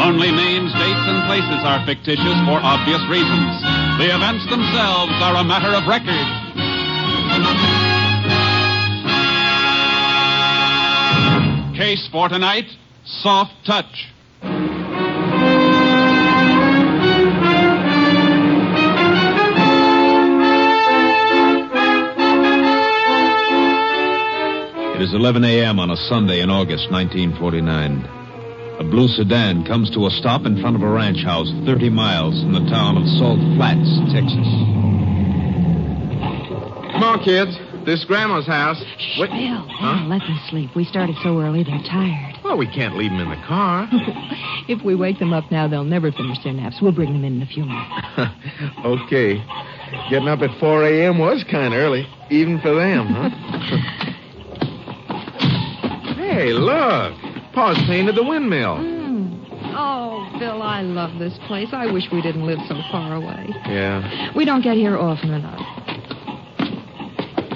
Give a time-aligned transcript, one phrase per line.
[0.00, 3.60] Only names, dates, and places are fictitious for obvious reasons.
[3.98, 6.26] The events themselves are a matter of record.
[11.76, 12.66] Case for tonight
[13.04, 14.06] Soft Touch.
[24.94, 25.78] It is 11 a.m.
[25.78, 28.17] on a Sunday in August 1949.
[28.78, 32.40] A blue sedan comes to a stop in front of a ranch house 30 miles
[32.42, 34.46] from the town of Salt Flats, Texas.
[36.94, 37.58] Come on, kids.
[37.84, 38.78] This is Grandma's house.
[39.18, 39.30] Wait.
[39.30, 39.98] Bill, Huh?
[39.98, 40.70] Bill, let them sleep.
[40.76, 42.36] We started so early, they're tired.
[42.44, 43.88] Well, we can't leave them in the car.
[44.68, 46.76] if we wake them up now, they'll never finish their naps.
[46.80, 47.90] We'll bring them in in a few minutes.
[48.84, 49.42] okay.
[50.10, 51.18] Getting up at 4 a.m.
[51.18, 53.30] was kind of early, even for them, huh?
[56.14, 57.17] hey, look.
[57.58, 58.76] Pa's painted the windmill.
[59.74, 61.66] Oh, Bill, I love this place.
[61.72, 63.48] I wish we didn't live so far away.
[63.66, 64.30] Yeah.
[64.36, 65.58] We don't get here often enough.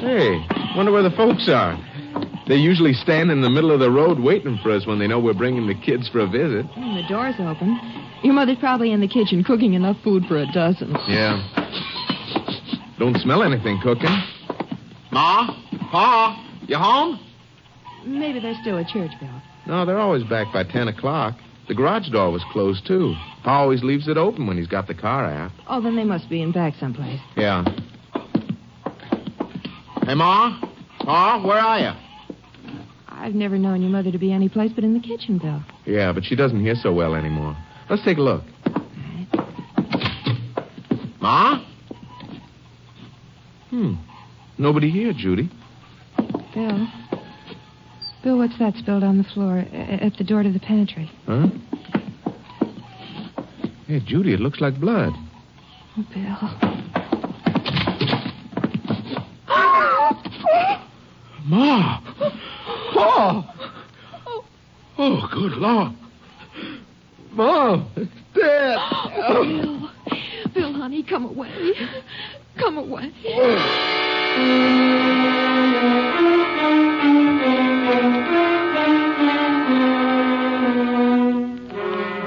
[0.01, 1.79] Hey, wonder where the folks are.
[2.49, 5.21] They usually stand in the middle of the road waiting for us when they know
[5.21, 6.67] we're bringing the kids for a visit.
[6.67, 7.79] Hmm, the door's open.
[8.25, 10.97] Your mother's probably in the kitchen cooking enough food for a dozen.
[11.07, 11.39] Yeah.
[12.99, 14.11] Don't smell anything cooking.
[15.13, 15.47] Ma?
[15.93, 16.61] Pa?
[16.67, 17.21] You home?
[18.05, 19.31] Maybe they're still at church, Bill.
[19.67, 21.37] No, they're always back by 10 o'clock.
[21.69, 23.15] The garage door was closed, too.
[23.45, 25.53] Pa always leaves it open when he's got the car out.
[25.69, 27.21] Oh, then they must be in back someplace.
[27.37, 27.65] Yeah.
[30.05, 30.61] Hey, Ma?
[30.99, 31.93] Pa, where are you?
[33.09, 35.63] I've never known your mother to be any place but in the kitchen, Bill.
[35.87, 37.57] Yeah, but she doesn't hear so well anymore.
[37.89, 38.43] Let's take a look.
[41.21, 41.65] Ma?
[43.71, 43.95] Hmm.
[44.59, 45.49] Nobody here, Judy.
[46.53, 46.89] Bill.
[48.23, 51.11] Bill, what's that spilled on the floor at the door to the pantry?
[51.27, 51.49] Huh?
[53.89, 55.13] Hey, Judy, it looks like blood.
[55.99, 56.39] Oh, Bill.
[61.45, 62.01] Ma!
[62.95, 63.45] Pa!
[64.99, 65.93] Oh, good Lord.
[67.33, 68.79] Mom, it's dead.
[69.33, 69.91] Bill.
[70.55, 71.75] Bill, honey, come away.
[72.57, 73.13] Come away.
[73.27, 74.83] Oh.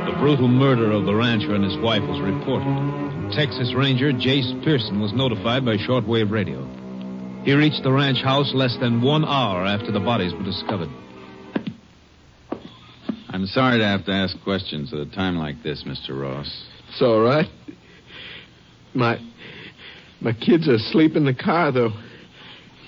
[0.06, 3.32] The brutal murder of the rancher and his wife was reported.
[3.34, 6.64] Texas Ranger Jace Pearson was notified by shortwave radio.
[7.44, 10.90] He reached the ranch house less than one hour after the bodies were discovered.
[13.30, 16.20] I'm sorry to have to ask questions at a time like this, Mr.
[16.20, 16.50] Ross.
[16.90, 17.50] It's all right.
[18.94, 19.20] My
[20.22, 21.92] my kids are asleep in the car, though.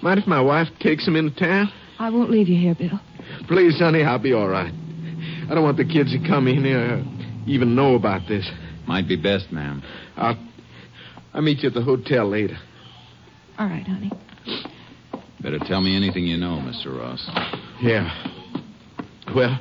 [0.02, 1.72] Mind if my wife takes them into town?
[2.00, 3.00] I won't leave you here, Bill.
[3.48, 4.74] Please, honey, I'll be all right.
[5.50, 7.04] I don't want the kids to come in here or
[7.48, 8.48] even know about this.
[8.88, 9.82] Might be best, ma'am.
[10.16, 10.38] I'll
[11.34, 12.58] I'll meet you at the hotel later.
[13.58, 14.12] All right, honey.
[15.42, 16.98] Better tell me anything you know, Mr.
[16.98, 17.30] Ross.
[17.82, 18.10] Yeah.
[19.36, 19.60] Well,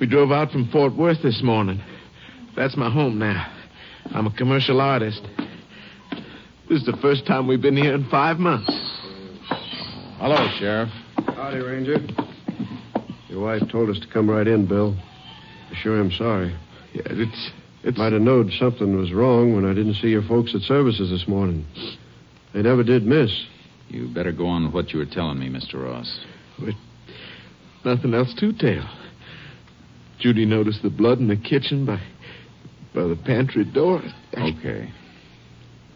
[0.00, 1.80] we drove out from Fort Worth this morning.
[2.56, 3.50] That's my home now.
[4.12, 5.22] I'm a commercial artist.
[6.68, 8.70] This is the first time we've been here in five months.
[10.18, 10.90] Hello, Sheriff.
[11.38, 11.98] Howdy, Ranger.
[13.28, 14.96] Your wife told us to come right in, Bill.
[15.70, 16.52] I sure am sorry.
[16.92, 17.50] Yeah, it's
[17.84, 21.10] it's Might have known something was wrong when I didn't see your folks at services
[21.10, 21.64] this morning.
[22.52, 23.30] They never did miss.
[23.86, 25.74] You better go on with what you were telling me, Mr.
[25.74, 26.12] Ross.
[26.60, 26.74] With
[27.84, 28.90] nothing else to tell.
[30.18, 32.00] Judy noticed the blood in the kitchen by
[32.92, 34.02] by the pantry door.
[34.36, 34.90] Okay.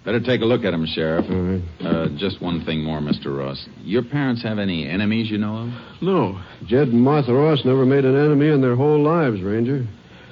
[0.04, 1.26] Better take a look at him, Sheriff.
[1.30, 1.62] All right.
[1.80, 3.36] Uh, just one thing more, Mr.
[3.38, 3.68] Ross.
[3.82, 6.02] Your parents have any enemies you know of?
[6.02, 6.42] No.
[6.66, 9.86] Jed and Martha Ross never made an enemy in their whole lives, Ranger.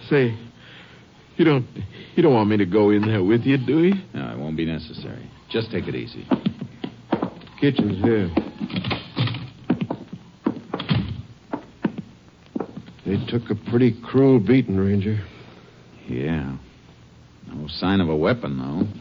[0.08, 0.36] Say,
[1.36, 1.66] You don't
[2.16, 3.94] you don't want me to go in there with you, do you?
[4.12, 5.30] No, it won't be necessary.
[5.50, 6.26] Just take it easy.
[7.60, 8.28] Kitchen's here.
[13.06, 15.24] They took a pretty cruel beating, Ranger.
[16.08, 16.56] Yeah.
[17.46, 18.99] No sign of a weapon, though.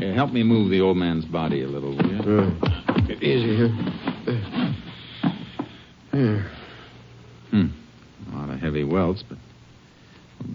[0.00, 2.56] Here, help me move the old man's body a little, will you?
[3.20, 3.68] Easy here.
[6.10, 6.50] Here.
[7.50, 7.66] Hmm.
[8.32, 9.36] A lot of heavy welts, but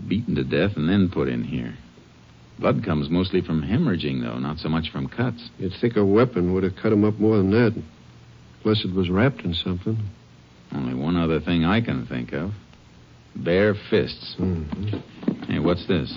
[0.09, 1.75] beaten to death and then put in here.
[2.57, 5.51] Blood comes mostly from hemorrhaging, though, not so much from cuts.
[5.59, 7.79] You'd think a weapon would have cut him up more than that.
[8.63, 9.99] Unless it was wrapped in something.
[10.71, 12.51] Only one other thing I can think of
[13.35, 14.35] bare fists.
[14.39, 15.51] Mm-hmm.
[15.51, 16.11] Hey, what's this?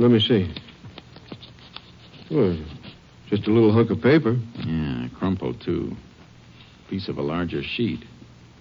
[0.00, 0.52] Let me see.
[2.32, 2.58] Well,
[3.28, 4.38] just a little hunk of paper.
[4.64, 5.92] Yeah, crumpled, too.
[6.88, 8.00] Piece of a larger sheet.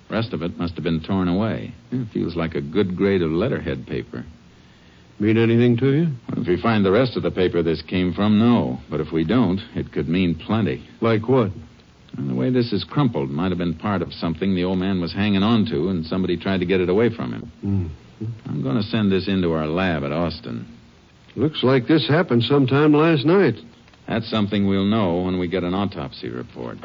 [0.09, 1.73] Rest of it must have been torn away.
[1.91, 4.25] It feels like a good grade of letterhead paper.
[5.19, 6.07] Mean anything to you?
[6.29, 8.79] If we find the rest of the paper this came from, no.
[8.89, 10.85] But if we don't, it could mean plenty.
[10.99, 11.51] Like what?
[12.17, 14.99] And the way this is crumpled might have been part of something the old man
[14.99, 17.51] was hanging on to, and somebody tried to get it away from him.
[17.63, 17.89] Mm.
[18.47, 20.67] I'm going to send this into our lab at Austin.
[21.35, 23.55] Looks like this happened sometime last night.
[24.07, 26.75] That's something we'll know when we get an autopsy report.
[26.75, 26.83] We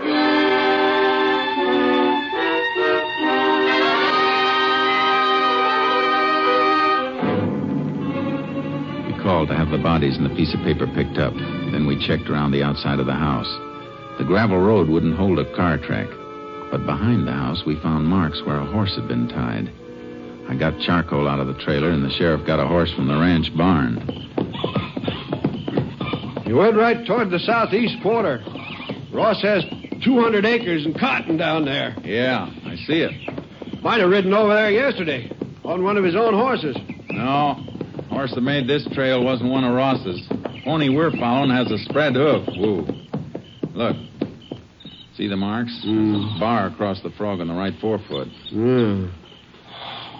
[9.22, 11.34] called to have the bodies and the piece of paper picked up.
[11.34, 13.52] Then we checked around the outside of the house.
[14.18, 16.08] The gravel road wouldn't hold a car track.
[16.70, 19.72] But behind the house, we found marks where a horse had been tied.
[20.48, 23.16] I got charcoal out of the trailer, and the sheriff got a horse from the
[23.16, 23.96] ranch barn.
[26.46, 28.42] You went right toward the southeast quarter.
[29.12, 29.64] Ross has
[30.04, 31.96] 200 acres and cotton down there.
[32.04, 33.82] Yeah, I see it.
[33.82, 35.30] Might have ridden over there yesterday
[35.64, 36.76] on one of his own horses.
[37.10, 37.54] No,
[38.10, 40.26] horse that made this trail wasn't one of Ross's.
[40.64, 42.46] Pony we're following has a spread hoof.
[42.56, 42.86] Woo.
[43.74, 43.96] Look.
[45.16, 45.72] See the marks?
[45.84, 46.38] Mm.
[46.38, 48.28] Bar across the frog on the right forefoot.
[48.50, 49.06] Yeah.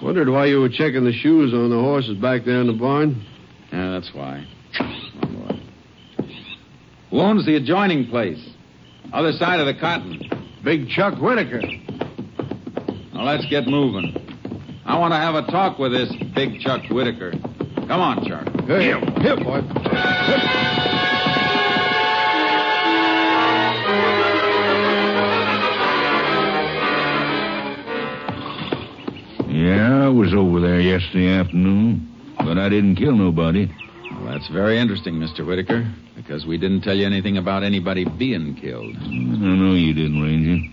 [0.02, 3.24] Wondered why you were checking the shoes on the horses back there in the barn.
[3.72, 4.46] Yeah, that's why.
[4.78, 5.60] Oh, boy.
[7.10, 8.38] Who owns the adjoining place?
[9.12, 10.20] Other side of the cotton.
[10.62, 11.62] Big Chuck Whitaker.
[13.14, 14.14] Now let's get moving.
[14.84, 17.32] I want to have a talk with this big Chuck Whitaker.
[17.88, 18.46] Come on, Chuck.
[18.66, 19.62] Here, here, boy.
[29.76, 32.08] Yeah, I was over there yesterday afternoon,
[32.38, 33.70] but I didn't kill nobody.
[34.10, 35.46] Well, that's very interesting, Mr.
[35.46, 38.96] Whitaker, because we didn't tell you anything about anybody being killed.
[38.96, 40.66] I know you didn't, Ranger.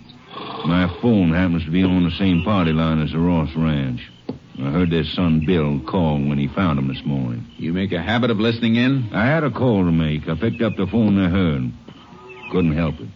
[0.66, 4.00] My phone happens to be on the same party line as the Ross Ranch.
[4.58, 7.46] I heard their son Bill call when he found him this morning.
[7.58, 9.10] You make a habit of listening in?
[9.12, 10.30] I had a call to make.
[10.30, 11.70] I picked up the phone I heard.
[12.52, 13.10] Couldn't help it.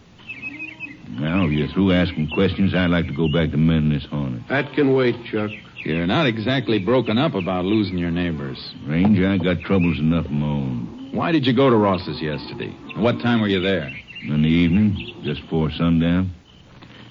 [1.18, 4.42] Now, if you're through asking questions, I'd like to go back to mending this harness.
[4.50, 5.50] That can wait, Chuck.
[5.84, 8.58] You're not exactly broken up about losing your neighbors.
[8.86, 11.10] Ranger, I got troubles enough of my own.
[11.12, 12.74] Why did you go to Ross's yesterday?
[12.94, 13.90] And what time were you there?
[14.22, 16.32] In the evening, just before sundown,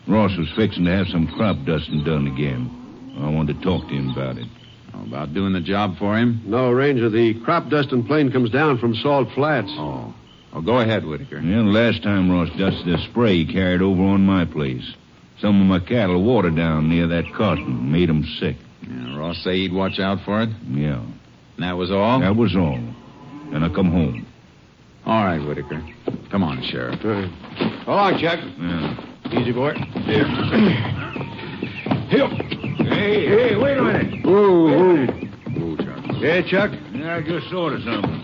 [0.08, 2.70] Ross was fixing to have some crop dusting done again.
[3.20, 4.48] I wanted to talk to him about it.
[4.94, 6.42] Oh, about doing the job for him?
[6.46, 9.72] No, Ranger, the crop dusting plane comes down from Salt Flats.
[9.72, 10.14] Oh.
[10.54, 11.40] Oh, go ahead, Whitaker.
[11.40, 14.94] Yeah, the last time Ross dusted a spray he carried over on my place.
[15.42, 18.56] Some of my cattle watered down near that cotton, made 'em sick.
[18.90, 20.50] Yeah, Ross say he'd watch out for it?
[20.72, 21.00] Yeah,
[21.56, 22.20] And that was all?
[22.22, 22.80] that was all.
[23.54, 24.26] And I come home.
[25.06, 25.82] All right, Whitaker.
[26.30, 27.00] Come on, Sheriff.
[27.06, 28.16] All right.
[28.16, 28.40] So Chuck.
[28.60, 28.96] Yeah.
[29.32, 29.74] Easy, boy.
[32.10, 32.28] Here.
[32.28, 34.26] Hey, hey, wait a minute.
[34.26, 35.08] Ooh, ooh.
[35.60, 36.00] Ooh, Chuck.
[36.20, 36.72] Yeah, Chuck?
[36.94, 38.24] Yeah, I just thought of something.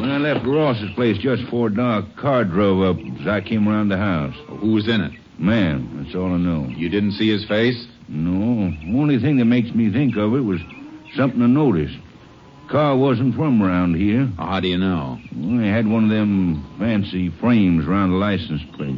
[0.00, 3.68] When I left Ross's place just before dark, a car drove up as I came
[3.68, 4.34] around the house.
[4.60, 5.12] Who was in it?
[5.38, 6.68] Man, that's all I know.
[6.68, 7.86] You didn't see his face?
[8.08, 10.60] No, only thing that makes me think of it was
[11.16, 11.96] something I noticed.
[12.70, 14.30] Car wasn't from around here.
[14.38, 15.18] How do you know?
[15.36, 18.96] Well, they had one of them fancy frames around the license plate.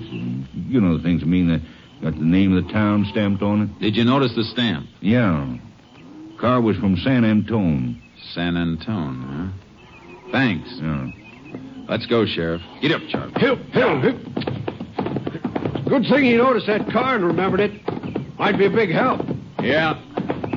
[0.68, 1.60] You know the things I mean that
[2.02, 3.80] got the name of the town stamped on it?
[3.80, 4.86] Did you notice the stamp?
[5.00, 5.56] Yeah.
[6.40, 8.00] Car was from San Antone.
[8.32, 10.30] San Antone, huh?
[10.30, 10.68] Thanks.
[10.76, 11.10] Yeah.
[11.88, 12.62] Let's go, Sheriff.
[12.80, 13.30] Get up, Chuck.
[13.36, 13.58] Help!
[13.72, 14.02] Help!
[14.02, 14.53] hip.
[15.88, 18.38] Good thing he noticed that car and remembered it.
[18.38, 19.20] Might be a big help.
[19.62, 20.00] Yeah.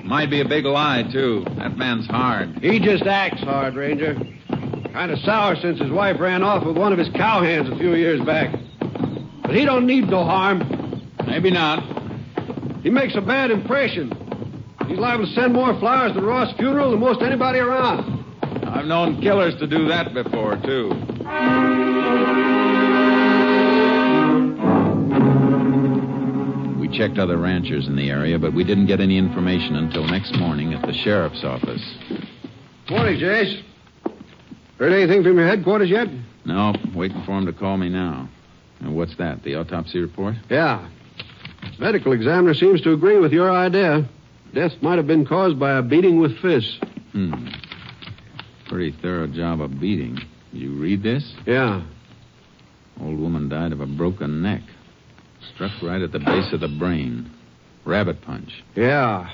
[0.03, 1.45] Might be a big lie, too.
[1.57, 2.59] That man's hard.
[2.59, 4.15] He just acts hard, Ranger.
[4.93, 7.93] Kind of sour since his wife ran off with one of his cowhands a few
[7.93, 8.55] years back.
[9.41, 11.03] But he don't need no harm.
[11.25, 11.83] Maybe not.
[12.81, 14.13] He makes a bad impression.
[14.87, 18.23] He's liable to send more flowers to Ross' funeral than most anybody around.
[18.65, 20.91] I've known killers to do that before, too.
[26.87, 30.33] We checked other ranchers in the area, but we didn't get any information until next
[30.37, 31.83] morning at the sheriff's office.
[32.89, 33.61] Morning, Jace.
[34.79, 36.07] Heard anything from your headquarters yet?
[36.45, 38.29] No, waiting for him to call me now.
[38.79, 39.43] And what's that?
[39.43, 40.35] The autopsy report?
[40.49, 40.87] Yeah.
[41.77, 44.07] Medical examiner seems to agree with your idea.
[44.53, 46.79] Death might have been caused by a beating with fists.
[47.11, 47.49] Hmm.
[48.67, 50.19] Pretty thorough job of beating.
[50.53, 51.33] You read this?
[51.45, 51.81] Yeah.
[53.01, 54.61] Old woman died of a broken neck.
[55.53, 57.31] Struck right at the base of the brain.
[57.85, 58.63] Rabbit punch.
[58.75, 59.29] Yeah.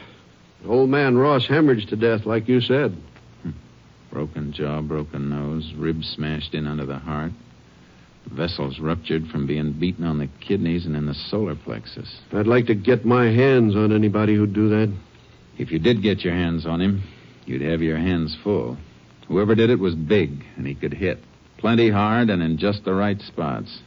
[0.65, 2.95] Old man Ross hemorrhaged to death, like you said.
[3.41, 3.51] Hmm.
[4.11, 7.31] Broken jaw, broken nose, ribs smashed in under the heart.
[8.31, 12.19] Vessels ruptured from being beaten on the kidneys and in the solar plexus.
[12.31, 14.93] I'd like to get my hands on anybody who'd do that.
[15.57, 17.03] If you did get your hands on him,
[17.45, 18.77] you'd have your hands full.
[19.27, 21.19] Whoever did it was big, and he could hit.
[21.57, 23.81] Plenty hard and in just the right spots.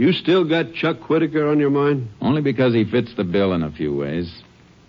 [0.00, 2.08] You still got Chuck Whitaker on your mind?
[2.22, 4.32] Only because he fits the bill in a few ways.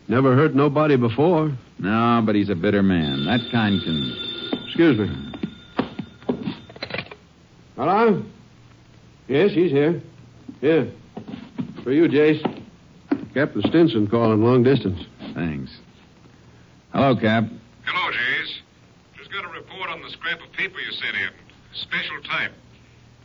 [0.07, 1.51] Never hurt nobody before.
[1.79, 3.25] No, but he's a bitter man.
[3.25, 4.61] That kind can.
[4.65, 5.33] Excuse me.
[7.75, 8.23] Hello?
[9.27, 10.01] Yes, he's here.
[10.61, 10.89] Here.
[11.83, 12.41] For you, Jace.
[13.33, 15.05] Captain Stinson calling long distance.
[15.33, 15.77] Thanks.
[16.93, 17.43] Hello, Cap.
[17.83, 18.59] Hello, Jace.
[19.17, 21.31] Just got a report on the scrap of paper you sent in.
[21.73, 22.53] Special type.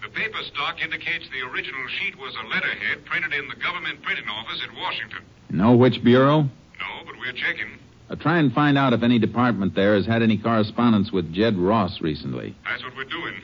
[0.07, 4.29] The paper stock indicates the original sheet was a letterhead printed in the government printing
[4.29, 5.19] office at Washington.
[5.51, 6.43] Know which bureau?
[6.43, 7.77] No, but we're checking.
[8.09, 11.59] Uh, try and find out if any department there has had any correspondence with Jed
[11.59, 12.55] Ross recently.
[12.65, 13.35] That's what we're doing.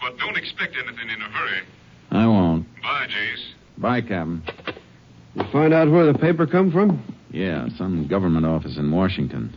[0.00, 1.60] But don't expect anything in a hurry.
[2.12, 2.72] I won't.
[2.80, 3.52] Bye, Jace.
[3.78, 4.44] Bye, Captain.
[5.34, 7.02] You find out where the paper come from?
[7.32, 9.56] Yeah, some government office in Washington.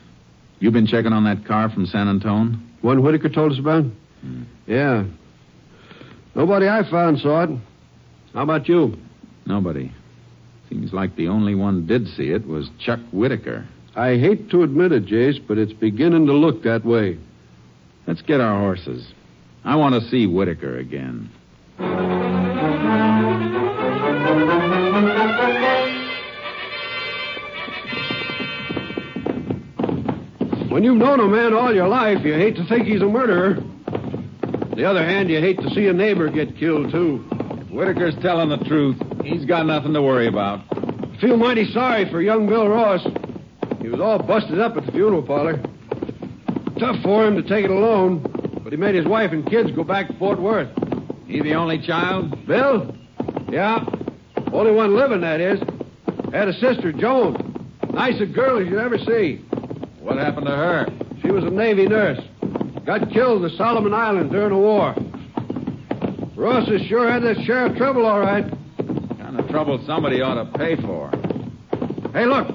[0.59, 2.67] You been checking on that car from San Antone?
[2.81, 3.83] One Whitaker told us about?
[4.65, 5.03] Yeah.
[6.35, 7.49] Nobody I found saw it.
[8.33, 8.97] How about you?
[9.45, 9.91] Nobody.
[10.69, 13.65] Seems like the only one did see it was Chuck Whitaker.
[13.95, 17.17] I hate to admit it, Jace, but it's beginning to look that way.
[18.05, 19.07] Let's get our horses.
[19.63, 21.29] I want to see Whitaker again.
[30.69, 33.63] When you've known a man all your life, you hate to think he's a murderer.
[34.75, 37.25] On the other hand, you hate to see a neighbor get killed, too.
[37.31, 40.63] If Whitaker's telling the truth, he's got nothing to worry about.
[40.69, 43.01] I feel mighty sorry for young Bill Ross.
[43.81, 45.61] He was all busted up at the funeral parlor.
[46.77, 48.19] Tough for him to take it alone,
[48.65, 50.67] but he made his wife and kids go back to Fort Worth.
[51.25, 52.45] He the only child?
[52.45, 52.93] Bill?
[53.49, 53.79] Yeah.
[54.51, 55.57] Only one living, that is.
[56.33, 57.69] Had a sister, Joan.
[57.93, 59.37] Nice a girl as you'd ever see.
[60.01, 60.85] What happened to her?
[61.21, 62.19] She was a Navy nurse.
[62.85, 64.93] Got killed in the Solomon Islands during the war.
[66.35, 68.45] Ross has sure had that sheriff trouble, all right.
[69.17, 71.09] Kind of trouble somebody ought to pay for.
[72.13, 72.47] Hey, look.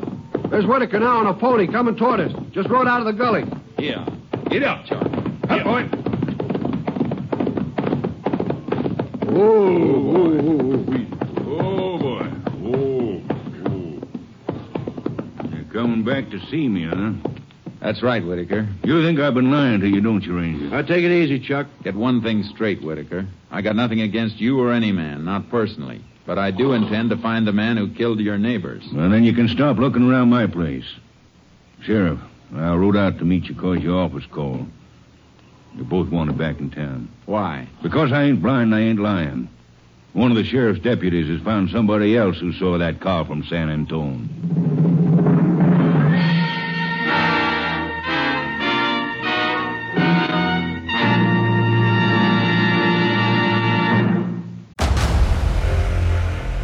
[0.50, 2.32] There's Whitaker now on a pony coming toward us.
[2.52, 3.44] Just rode out of the gully.
[3.78, 4.08] Yeah.
[4.50, 5.10] Get up, Charlie.
[5.48, 5.84] Up, boy.
[9.30, 11.06] Whoa, whoa, whoa, whoa.
[11.60, 12.30] Oh, boy.
[12.66, 13.22] Oh,
[13.66, 14.02] oh.
[15.52, 17.12] You're coming back to see me, huh?
[17.80, 18.68] That's right, Whitaker.
[18.84, 20.66] You think I've been lying to you, don't you, Ranger?
[20.66, 21.66] Now, take it easy, Chuck.
[21.82, 23.26] Get one thing straight, Whitaker.
[23.50, 26.02] I got nothing against you or any man, not personally.
[26.26, 28.84] But I do intend to find the man who killed your neighbors.
[28.92, 30.84] Well, then you can stop looking around my place.
[31.82, 32.20] Sheriff,
[32.54, 34.68] I rode out to meet you because your office called.
[35.76, 37.08] You both wanted back in town.
[37.24, 37.66] Why?
[37.82, 39.48] Because I ain't blind, I ain't lying.
[40.12, 43.70] One of the sheriff's deputies has found somebody else who saw that car from San
[43.70, 44.89] Antone.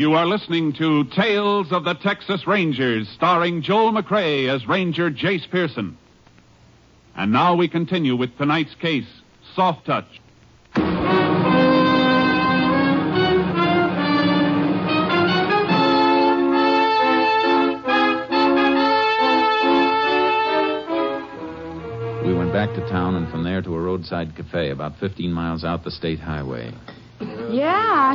[0.00, 5.46] You are listening to Tales of the Texas Rangers, starring Joel McCrea as Ranger Jace
[5.50, 5.98] Pearson.
[7.14, 9.04] And now we continue with tonight's case,
[9.54, 10.06] Soft Touch.
[10.74, 10.82] We
[22.32, 25.84] went back to town and from there to a roadside cafe about 15 miles out
[25.84, 26.72] the state highway.
[27.20, 27.66] Yeah,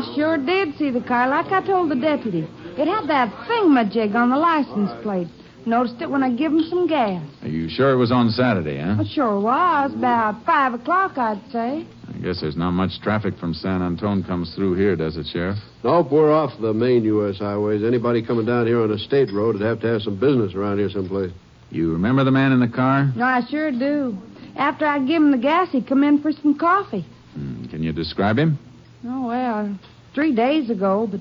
[0.02, 2.40] I sure did see the car, like I told the deputy.
[2.78, 5.28] It had that thingamajig on the license plate.
[5.68, 7.24] Noticed it when I give him some gas.
[7.42, 9.02] Are you sure it was on Saturday, huh?
[9.02, 9.94] It sure was.
[9.94, 11.88] About five o'clock, I'd say.
[12.08, 15.58] I guess there's not much traffic from San Antone comes through here, does it, Sheriff?
[15.84, 17.40] Nope, we're off the main U.S.
[17.40, 17.84] highways.
[17.84, 20.78] Anybody coming down here on a state road would have to have some business around
[20.78, 21.32] here someplace.
[21.72, 23.12] You remember the man in the car?
[23.16, 24.18] No, I sure do.
[24.56, 27.06] After I give him the gas, he come in for some coffee.
[27.34, 28.60] Hmm, Can you describe him?
[29.08, 29.78] Oh, well,
[30.14, 31.20] three days ago, but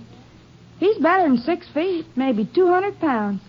[0.78, 3.40] he's better than six feet, maybe 200 pounds.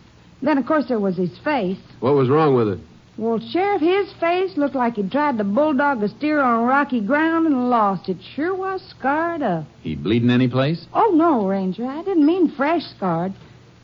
[0.41, 1.79] Then, of course, there was his face.
[1.99, 2.79] What was wrong with it?
[3.17, 7.47] Well, Sheriff, his face looked like he'd tried to bulldog a steer on rocky ground
[7.47, 8.09] and lost.
[8.09, 9.65] It sure was scarred up.
[9.81, 10.85] He bleeding any place?
[10.93, 11.85] Oh, no, Ranger.
[11.85, 13.33] I didn't mean fresh scarred.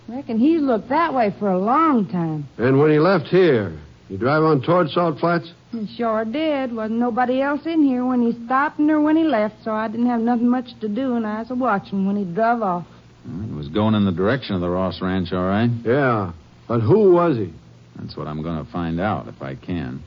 [0.10, 2.46] Reckon he's looked that way for a long time.
[2.58, 3.80] And when he left here,
[4.12, 5.54] you drive on toward Salt Flats?
[5.72, 6.76] He sure did.
[6.76, 10.08] Wasn't nobody else in here when he stopped nor when he left, so I didn't
[10.08, 12.86] have nothing much to do, and I was watching when he drove off.
[13.24, 15.70] He was going in the direction of the Ross Ranch, all right.
[15.86, 16.34] Yeah.
[16.68, 17.54] But who was he?
[17.96, 20.04] That's what I'm going to find out if I can.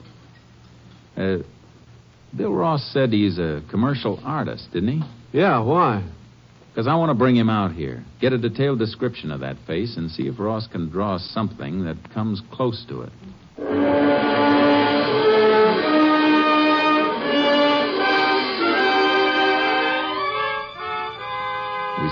[1.17, 1.37] Uh,
[2.37, 5.39] Bill Ross said he's a commercial artist, didn't he?
[5.39, 6.07] Yeah, why?
[6.69, 9.97] Because I want to bring him out here, get a detailed description of that face,
[9.97, 13.13] and see if Ross can draw something that comes close to it.
[13.57, 13.63] We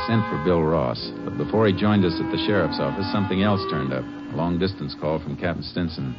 [0.07, 3.59] sent for Bill Ross, but before he joined us at the sheriff's office, something else
[3.69, 4.05] turned up.
[4.05, 6.15] A long distance call from Captain Stinson.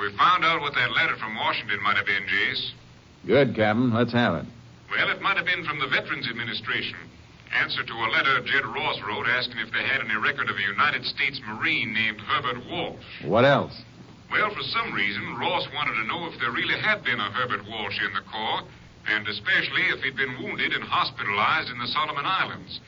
[0.00, 2.70] We found out what that letter from Washington might have been, Jace.
[3.26, 3.92] Good, Captain.
[3.92, 4.46] Let's have it.
[4.90, 6.96] Well, it might have been from the Veterans Administration.
[7.52, 10.62] Answer to a letter Jed Ross wrote asking if they had any record of a
[10.62, 13.04] United States Marine named Herbert Walsh.
[13.26, 13.78] What else?
[14.32, 17.68] Well, for some reason, Ross wanted to know if there really had been a Herbert
[17.68, 18.64] Walsh in the Corps,
[19.06, 22.80] and especially if he'd been wounded and hospitalized in the Solomon Islands.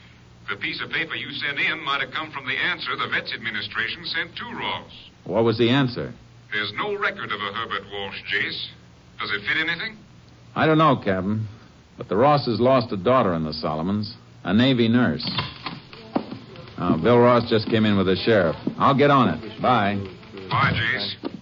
[0.49, 3.31] The piece of paper you sent in might have come from the answer the Vets
[3.31, 4.91] Administration sent to Ross.
[5.25, 6.13] What was the answer?
[6.51, 8.67] There's no record of a Herbert Walsh, Jace.
[9.19, 9.97] Does it fit anything?
[10.55, 11.47] I don't know, Captain.
[11.97, 15.25] But the Rosses lost a daughter in the Solomons, a Navy nurse.
[16.77, 18.55] Oh, Bill Ross just came in with the sheriff.
[18.77, 19.61] I'll get on it.
[19.61, 19.95] Bye.
[20.49, 21.34] Bye, Jace.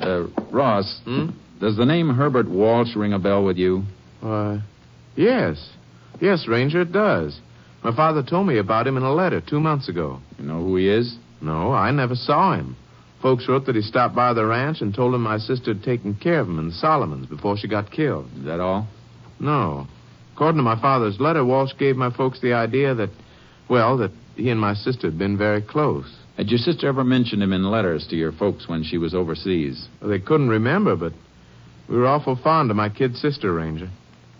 [0.00, 1.30] Uh, Ross, Hmm?
[1.60, 3.84] does the name Herbert Walsh ring a bell with you?
[4.20, 4.60] Why,
[5.16, 5.70] yes.
[6.20, 7.38] Yes, Ranger, it does.
[7.82, 10.20] My father told me about him in a letter two months ago.
[10.38, 11.16] You know who he is?
[11.40, 12.76] No, I never saw him.
[13.20, 16.14] Folks wrote that he stopped by the ranch and told him my sister had taken
[16.14, 18.26] care of him in the Solomons before she got killed.
[18.38, 18.86] Is that all?
[19.40, 19.86] No.
[20.34, 23.10] According to my father's letter, Walsh gave my folks the idea that,
[23.68, 26.14] well, that he and my sister had been very close.
[26.36, 29.88] Had your sister ever mentioned him in letters to your folks when she was overseas?
[30.00, 31.12] Well, they couldn't remember, but
[31.88, 33.88] we were awful fond of my kid sister, Ranger.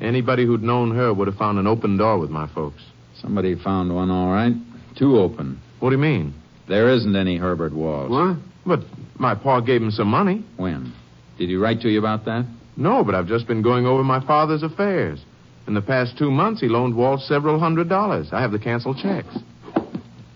[0.00, 2.82] Anybody who'd known her would have found an open door with my folks.
[3.20, 4.54] Somebody found one, all right.
[4.98, 5.60] Two open.
[5.78, 6.34] What do you mean?
[6.68, 8.10] There isn't any Herbert Walsh.
[8.10, 8.38] What?
[8.66, 8.80] But
[9.18, 10.44] my pa gave him some money.
[10.56, 10.92] When?
[11.38, 12.46] Did he write to you about that?
[12.76, 15.20] No, but I've just been going over my father's affairs.
[15.68, 18.28] In the past two months, he loaned Walt several hundred dollars.
[18.32, 19.36] I have the canceled checks.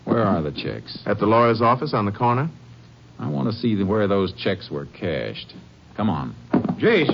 [0.09, 0.99] Where are the checks?
[1.05, 2.49] At the lawyer's office on the corner.
[3.19, 5.53] I want to see the- where those checks were cashed.
[5.97, 6.35] Come on.
[6.79, 7.11] Jace,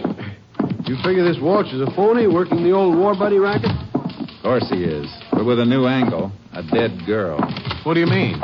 [0.87, 3.73] you figure this Walsh is a phony working the old war buddy racket?
[3.95, 6.31] Of course he is, but with a new angle.
[6.53, 7.41] A dead girl.
[7.83, 8.41] What do you mean?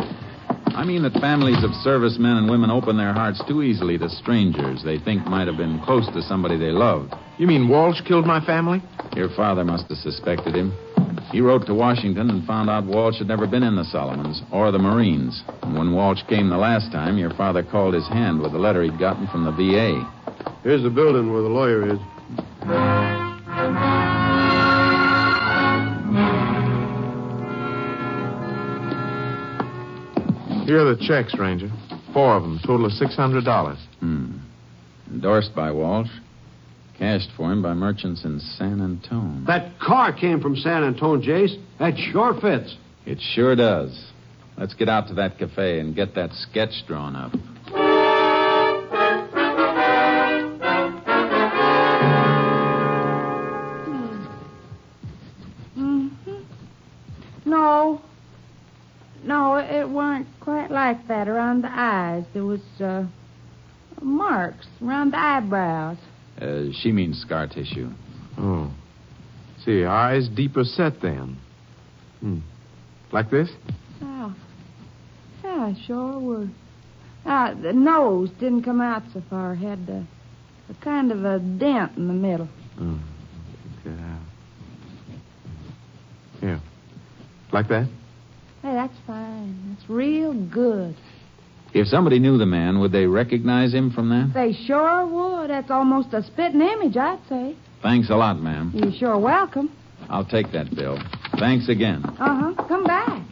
[0.74, 4.82] I mean that families of servicemen and women open their hearts too easily to strangers
[4.82, 7.14] they think might have been close to somebody they loved.
[7.38, 8.82] You mean Walsh killed my family?
[9.14, 10.72] Your father must have suspected him.
[11.32, 14.72] He wrote to Washington and found out Walsh had never been in the Solomons or
[14.72, 15.42] the Marines.
[15.62, 18.82] And when Walsh came the last time, your father called his hand with a letter
[18.82, 20.02] he'd gotten from the VA.
[20.64, 22.00] Here's the building where the lawyer is.
[30.66, 31.70] Here are the checks, Ranger.
[32.12, 33.76] Four of them, total of $600.
[34.00, 34.38] Hmm.
[35.12, 36.10] Endorsed by Walsh.
[37.00, 39.44] Cashed for him by merchants in San Antone.
[39.46, 41.56] That car came from San Antone, Jace.
[41.78, 42.76] That sure fits.
[43.06, 44.12] It sure does.
[44.58, 47.32] Let's get out to that cafe and get that sketch drawn up.
[55.74, 56.08] hmm
[57.44, 58.02] No.
[59.24, 62.24] No, it weren't quite like that around the eyes.
[62.32, 63.06] There was, uh,
[64.02, 65.98] marks around the eyebrows.
[66.40, 67.90] Uh, she means scar tissue.
[68.38, 68.72] Oh.
[69.64, 71.37] See, eyes deeper set then.
[72.20, 72.38] Hmm.
[73.12, 73.50] Like this?
[74.00, 74.35] Oh.
[75.44, 76.48] Yeah, sure were.
[77.26, 79.55] Ah, the nose didn't come out so far.
[79.55, 80.03] Had, uh,
[80.70, 82.48] A kind of a dent in the middle.
[82.81, 82.98] Oh,
[83.83, 84.20] check that out.
[86.40, 86.61] Here.
[87.53, 87.87] Like that?
[88.62, 89.74] Hey, that's fine.
[89.74, 90.96] That's real good.
[91.72, 94.33] If somebody knew the man, would they recognize him from that?
[94.35, 95.50] They sure would.
[95.50, 97.56] That's almost a spitting image, I'd say.
[97.83, 98.72] Thanks a lot, ma'am.
[98.74, 99.70] You're sure welcome.
[100.09, 100.98] I'll take that bill.
[101.38, 102.04] Thanks again.
[102.04, 102.64] Uh huh.
[102.66, 103.22] Come back.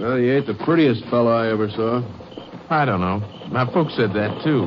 [0.00, 2.02] Well, he ain't the prettiest fellow I ever saw.
[2.68, 3.20] I don't know.
[3.52, 4.66] My folks said that, too.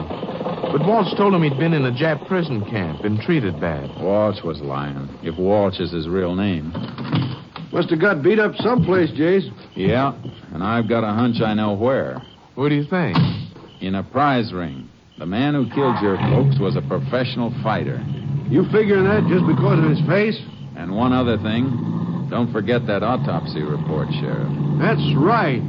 [0.72, 3.90] But Walsh told him he'd been in a Jap prison camp and treated bad.
[4.02, 5.10] Walsh was lying.
[5.24, 6.72] If Walsh is his real name.
[7.74, 9.50] Must have got beat up someplace, Jace.
[9.76, 10.14] Yeah,
[10.56, 12.24] and I've got a hunch I know where.
[12.56, 13.18] What do you think?
[13.82, 14.88] In a prize ring.
[15.20, 18.00] The man who killed your folks was a professional fighter.
[18.48, 20.40] You figuring that just because of his face?
[20.80, 22.32] And one other thing.
[22.32, 24.48] Don't forget that autopsy report, Sheriff.
[24.80, 25.60] That's right.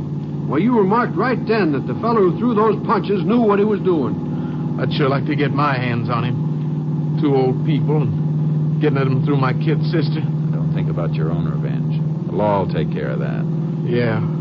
[0.47, 3.67] Well, you remarked right then that the fellow who threw those punches knew what he
[3.67, 4.79] was doing.
[4.79, 7.19] I'd sure like to get my hands on him.
[7.19, 10.23] Two old people and getting at him through my kid sister.
[10.55, 11.99] Don't think about your own revenge.
[12.31, 13.43] The law will take care of that.
[13.83, 14.36] Yeah.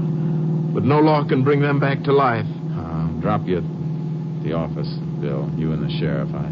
[0.75, 2.45] But no law can bring them back to life.
[2.45, 3.63] Uh, drop you at
[4.43, 5.49] the office, Bill.
[5.55, 6.29] You and the sheriff.
[6.35, 6.51] I,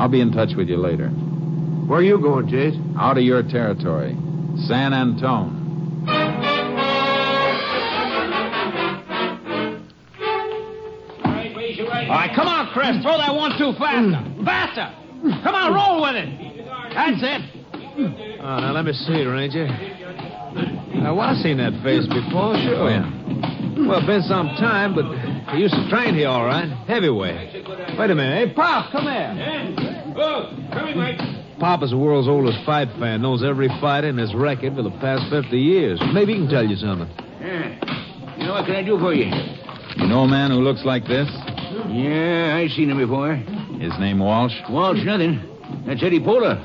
[0.00, 1.08] I'll be in touch with you later.
[1.08, 2.78] Where are you going, Jace?
[2.96, 4.16] Out of your territory,
[4.68, 5.56] San Antone.
[12.08, 13.02] All right, come on, Chris.
[13.02, 14.22] Throw that one two faster.
[14.44, 14.94] Faster.
[15.42, 16.28] Come on, roll with it.
[16.94, 17.42] That's it.
[18.40, 19.66] Oh, now let me see, Ranger.
[19.66, 22.90] Now, I've seen that face before, sure.
[22.90, 23.06] Yeah.
[23.86, 25.06] Well, been some time, but
[25.54, 26.68] he used to train here all right.
[26.86, 27.66] Heavyweight.
[27.98, 28.48] Wait a minute.
[28.48, 29.74] Hey, Pop, come here.
[30.16, 31.18] Oh, coming, Mike.
[31.58, 34.90] Pop is the world's oldest fight fan, knows every fighter in his record for the
[35.02, 36.00] past 50 years.
[36.12, 37.08] Maybe he can tell you something.
[37.40, 38.36] Yeah.
[38.36, 39.26] You know, what can I do for you?
[39.96, 41.28] You know a man who looks like this?
[41.88, 43.34] Yeah, I seen him before.
[43.34, 44.54] His name Walsh?
[44.70, 45.40] Walsh, nothing.
[45.86, 46.56] That's Eddie Pola.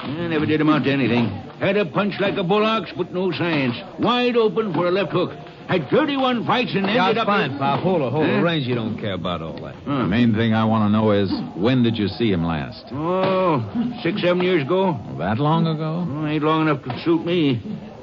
[0.00, 1.26] I never did amount to anything.
[1.60, 3.76] Had a punch like a bull ox, but no science.
[3.98, 5.30] Wide open for a left hook.
[5.68, 7.26] Had 31 fights and ended it's up...
[7.26, 7.80] fine, Pop.
[7.80, 8.36] Hold it, hold it.
[8.36, 8.42] Huh?
[8.42, 9.74] Ranger don't care about all that.
[9.84, 12.84] The main thing I want to know is when did you see him last?
[12.92, 13.62] Oh,
[14.02, 14.98] six, seven years ago.
[15.18, 16.04] That long ago?
[16.08, 17.60] Oh, ain't long enough to suit me.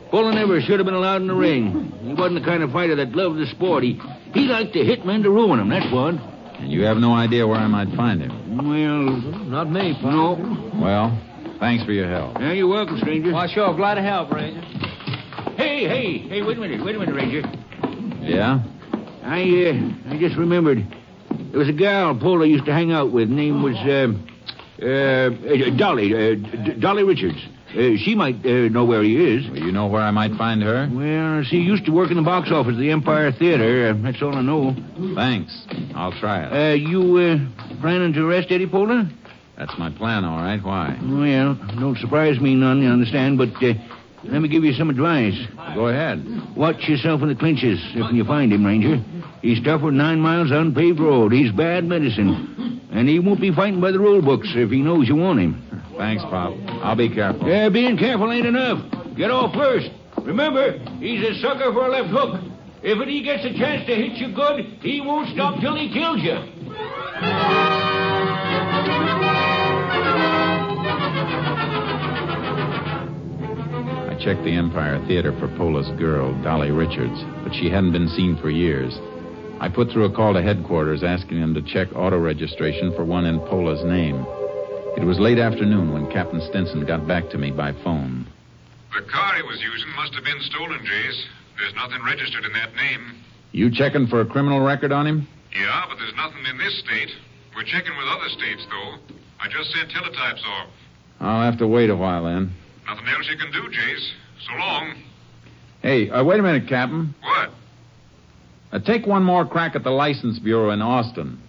[0.09, 1.91] Pola never should have been allowed in the ring.
[2.01, 3.83] He wasn't the kind of fighter that loved the sport.
[3.83, 3.99] He,
[4.33, 6.15] he liked to hit men to ruin them, that's what.
[6.15, 8.57] And you have no idea where I might find him.
[8.57, 10.39] Well, Not me, Pop.
[10.39, 10.71] no.
[10.81, 12.39] Well, thanks for your help.
[12.39, 13.31] Yeah, you're welcome, stranger.
[13.31, 13.75] Why, sure.
[13.75, 14.63] Glad to help, Ranger.
[15.57, 17.41] Hey, hey, hey, wait a minute, wait a minute, Ranger.
[18.21, 18.63] Yeah?
[19.23, 20.79] I, uh, I just remembered.
[21.51, 23.29] There was a gal Pola used to hang out with.
[23.29, 24.13] Name was, uh,
[24.81, 27.37] uh, uh Dolly, uh, D- Dolly Richards.
[27.71, 29.49] Uh, she might uh, know where he is.
[29.49, 30.89] Well, you know where I might find her?
[30.91, 33.89] Well, she used to work in the box office of the Empire Theater.
[33.89, 34.75] Uh, that's all I know.
[35.15, 35.65] Thanks.
[35.95, 36.71] I'll try it.
[36.71, 39.09] Uh, you, uh, planning to arrest Eddie Pola?
[39.57, 40.63] That's my plan, all right.
[40.63, 40.97] Why?
[41.01, 43.73] Well, don't surprise me none, you understand, but, uh,
[44.23, 45.35] let me give you some advice.
[45.75, 46.55] Go ahead.
[46.55, 49.03] Watch yourself in the clinches if you find him, Ranger.
[49.41, 51.31] He's tough for nine miles unpaved road.
[51.31, 52.81] He's bad medicine.
[52.91, 55.63] And he won't be fighting by the rule books if he knows you want him.
[55.97, 56.53] Thanks, Pop.
[56.83, 57.47] I'll be careful.
[57.47, 58.83] Yeah, being careful ain't enough.
[59.15, 59.89] Get off first.
[60.23, 62.41] Remember, he's a sucker for a left hook.
[62.81, 66.21] If he gets a chance to hit you good, he won't stop till he kills
[66.21, 67.68] you.
[74.19, 78.49] Checked the Empire Theater for Pola's girl, Dolly Richards, but she hadn't been seen for
[78.49, 78.93] years.
[79.59, 83.25] I put through a call to headquarters asking them to check auto registration for one
[83.25, 84.25] in Pola's name.
[84.97, 88.27] It was late afternoon when Captain Stinson got back to me by phone.
[88.91, 91.21] The car he was using must have been stolen, Jace.
[91.57, 93.23] There's nothing registered in that name.
[93.51, 95.27] You checking for a criminal record on him?
[95.55, 97.09] Yeah, but there's nothing in this state.
[97.55, 99.15] We're checking with other states, though.
[99.39, 100.69] I just sent teletypes off.
[101.19, 102.55] I'll have to wait a while then.
[102.89, 104.09] Nothing else you can do, Jace.
[104.47, 104.95] So long.
[105.81, 107.13] Hey, uh, wait a minute, Captain.
[107.21, 107.51] What?
[108.71, 111.39] Uh, take one more crack at the license bureau in Austin.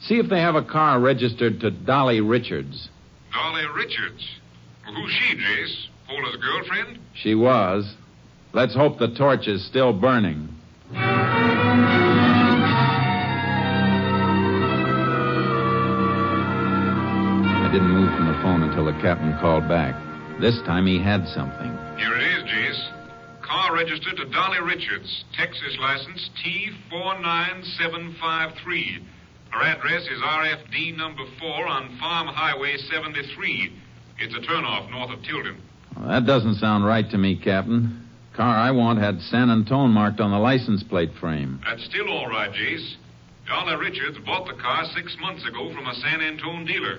[0.00, 2.88] See if they have a car registered to Dolly Richards.
[3.32, 4.26] Dolly Richards.
[4.86, 5.88] Well, who's she, Jace?
[6.08, 6.98] Pola's girlfriend?
[7.14, 7.94] She was.
[8.54, 10.48] Let's hope the torch is still burning.
[10.94, 11.02] I
[17.70, 20.05] didn't move from the phone until the captain called back.
[20.40, 21.72] This time he had something.
[21.96, 22.92] Here it is, Jace.
[23.42, 25.24] Car registered to Dolly Richards.
[25.34, 26.28] Texas license
[26.92, 29.02] T49753.
[29.50, 33.72] Her address is RFD number 4 on Farm Highway 73.
[34.18, 35.56] It's a turnoff north of Tilden.
[35.96, 38.02] Well, that doesn't sound right to me, Captain.
[38.34, 41.58] Car I want had San Antone marked on the license plate frame.
[41.64, 42.96] That's still all right, Jace.
[43.48, 46.98] Dolly Richards bought the car six months ago from a San Antone dealer.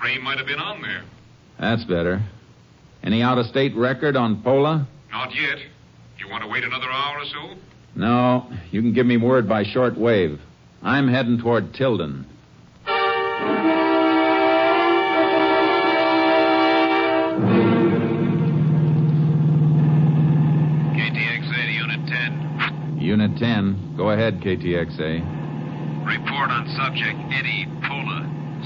[0.00, 1.04] Frame might have been on there.
[1.60, 2.20] That's better.
[3.04, 4.88] Any out of state record on Pola?
[5.10, 5.58] Not yet.
[6.18, 7.60] You want to wait another hour or so?
[7.94, 8.50] No.
[8.70, 10.40] You can give me word by short wave.
[10.82, 12.26] I'm heading toward Tilden.
[20.96, 22.98] KTXA Unit 10.
[23.00, 23.94] Unit 10.
[23.96, 26.06] Go ahead, KTXA.
[26.06, 27.73] Report on subject Eddie.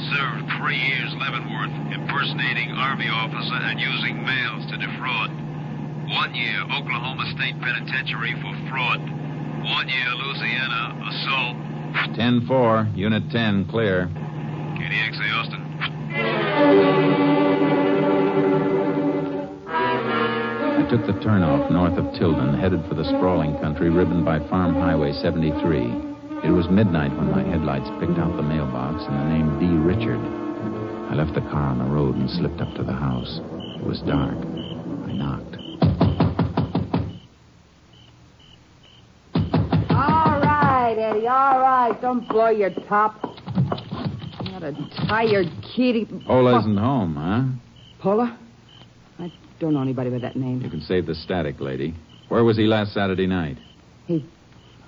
[0.09, 5.29] Served three years Leavenworth, impersonating Army officer and using mails to defraud.
[6.09, 9.01] One year Oklahoma State Penitentiary for fraud.
[9.69, 12.17] One year Louisiana assault.
[12.17, 12.89] 10 4.
[12.95, 13.67] Unit 10.
[13.69, 14.09] Clear.
[14.81, 15.63] KTXA Austin.
[20.79, 24.75] I took the turnoff north of Tilden, headed for the sprawling country ribboned by Farm
[24.75, 26.08] Highway 73.
[26.45, 29.67] It was midnight when my headlights picked out the mailbox and the name D.
[29.67, 30.21] Richard.
[31.11, 33.41] I left the car on the road and slipped up to the house.
[33.81, 34.37] It was dark.
[34.37, 35.57] I knocked.
[39.91, 41.99] All right, Eddie, all right.
[42.01, 43.23] Don't blow your top.
[43.23, 44.75] What a
[45.09, 46.07] tired kitty.
[46.27, 48.03] Pola isn't home, huh?
[48.03, 48.39] Pola?
[49.19, 50.61] I don't know anybody by that name.
[50.63, 51.95] You can save the static, lady.
[52.29, 53.59] Where was he last Saturday night?
[54.07, 54.25] He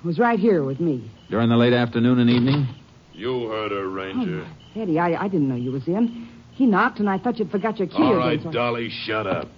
[0.05, 1.11] was right here with me.
[1.31, 2.69] During the late afternoon and evening?
[3.13, 4.47] You heard her, Ranger.
[4.47, 6.29] Oh, Eddie, I, I didn't know you was in.
[6.53, 7.95] He knocked, and I thought you'd forgot your key.
[7.97, 8.53] All or right, something.
[8.53, 9.49] Dolly, shut up.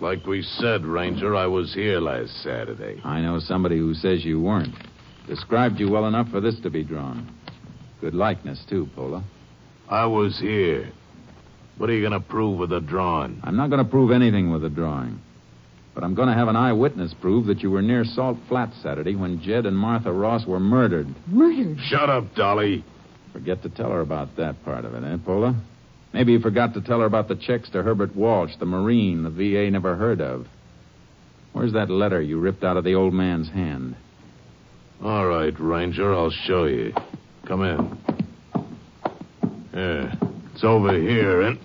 [0.00, 3.00] Like we said, Ranger, I was here last Saturday.
[3.02, 4.74] I know somebody who says you weren't.
[5.26, 7.34] Described you well enough for this to be drawn.
[8.00, 9.24] Good likeness, too, Pola.
[9.88, 10.92] I was here.
[11.78, 13.40] What are you going to prove with the drawing?
[13.42, 15.20] I'm not going to prove anything with the drawing.
[15.96, 19.16] But I'm going to have an eyewitness prove that you were near Salt Flat Saturday
[19.16, 21.06] when Jed and Martha Ross were murdered.
[21.26, 21.78] Murdered?
[21.88, 22.84] Shut up, Dolly.
[23.32, 25.58] Forget to tell her about that part of it, eh, Pola?
[26.12, 29.30] Maybe you forgot to tell her about the checks to Herbert Walsh, the Marine the
[29.30, 30.46] VA never heard of.
[31.54, 33.96] Where's that letter you ripped out of the old man's hand?
[35.02, 36.92] All right, Ranger, I'll show you.
[37.48, 37.98] Come in.
[39.72, 40.14] Yeah,
[40.52, 41.58] it's over here, and.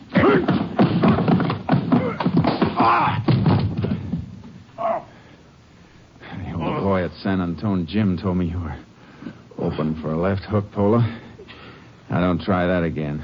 [2.78, 3.22] ah!
[6.48, 8.78] The old boy at San Antone gym told me you were
[9.58, 11.00] open for a left hook, Pola.
[12.10, 13.24] Now, don't try that again.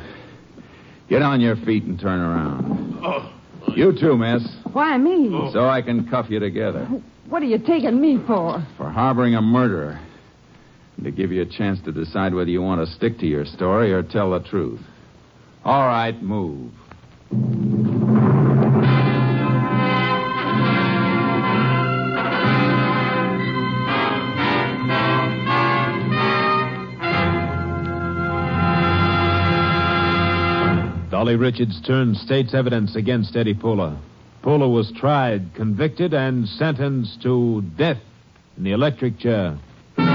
[1.10, 3.00] Get on your feet and turn around.
[3.04, 3.34] Oh.
[3.76, 4.44] You too, miss.
[4.74, 5.30] Why me?
[5.34, 5.52] Oh.
[5.54, 6.86] So I can cuff you together
[7.30, 8.66] What are you taking me for?
[8.78, 10.00] for harboring a murderer.
[10.96, 13.46] And to give you a chance to decide whether you want to stick to your
[13.46, 14.80] story or tell the truth.
[15.64, 16.72] All right, move.
[31.28, 34.02] Dolly Richards turned state's evidence against Eddie Pola.
[34.44, 38.00] Pola was tried, convicted, and sentenced to death
[38.56, 39.58] in the electric chair.
[39.98, 40.08] And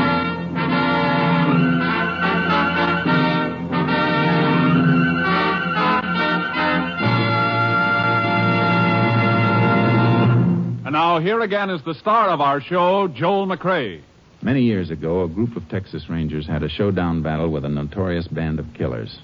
[10.94, 14.00] now, here again is the star of our show, Joel McCrea.
[14.40, 18.28] Many years ago, a group of Texas Rangers had a showdown battle with a notorious
[18.28, 19.18] band of killers.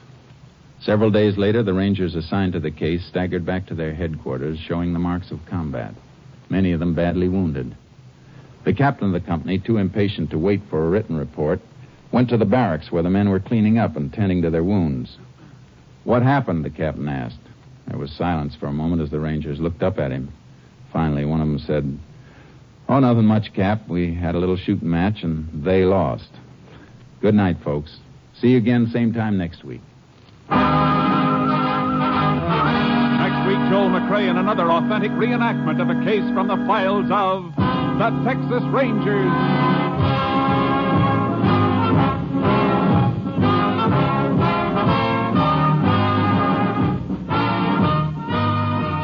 [0.80, 4.92] Several days later, the Rangers assigned to the case staggered back to their headquarters, showing
[4.92, 5.92] the marks of combat,
[6.48, 7.76] many of them badly wounded.
[8.64, 11.60] The captain of the company, too impatient to wait for a written report,
[12.12, 15.16] went to the barracks where the men were cleaning up and tending to their wounds.
[16.04, 16.64] What happened?
[16.64, 17.38] the captain asked.
[17.86, 20.32] There was silence for a moment as the Rangers looked up at him.
[20.92, 21.98] Finally, one of them said,
[22.88, 23.86] Oh, nothing much, Cap.
[23.88, 26.30] We had a little shooting match, and they lost.
[27.20, 27.98] Good night, folks.
[28.40, 29.82] See you again same time next week.
[33.18, 37.54] Next week, Joel McCrea in another authentic reenactment of a case from the files of
[37.98, 39.32] the Texas Rangers.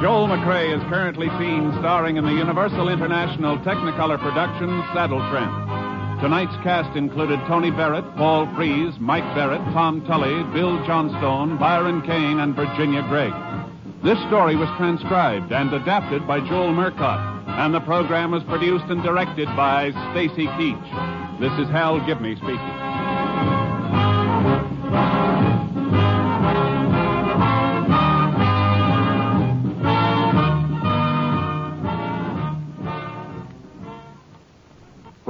[0.01, 5.84] Joel McCrea is currently seen starring in the Universal International Technicolor production Saddle Tramp.
[6.20, 12.40] Tonight's cast included Tony Barrett, Paul Frees, Mike Barrett, Tom Tully, Bill Johnstone, Byron Kane,
[12.40, 13.33] and Virginia Gregg.
[14.03, 19.03] This story was transcribed and adapted by Joel Murcott, and the program was produced and
[19.03, 21.40] directed by Stacy Keach.
[21.40, 22.94] This is Hal Gibney speaking.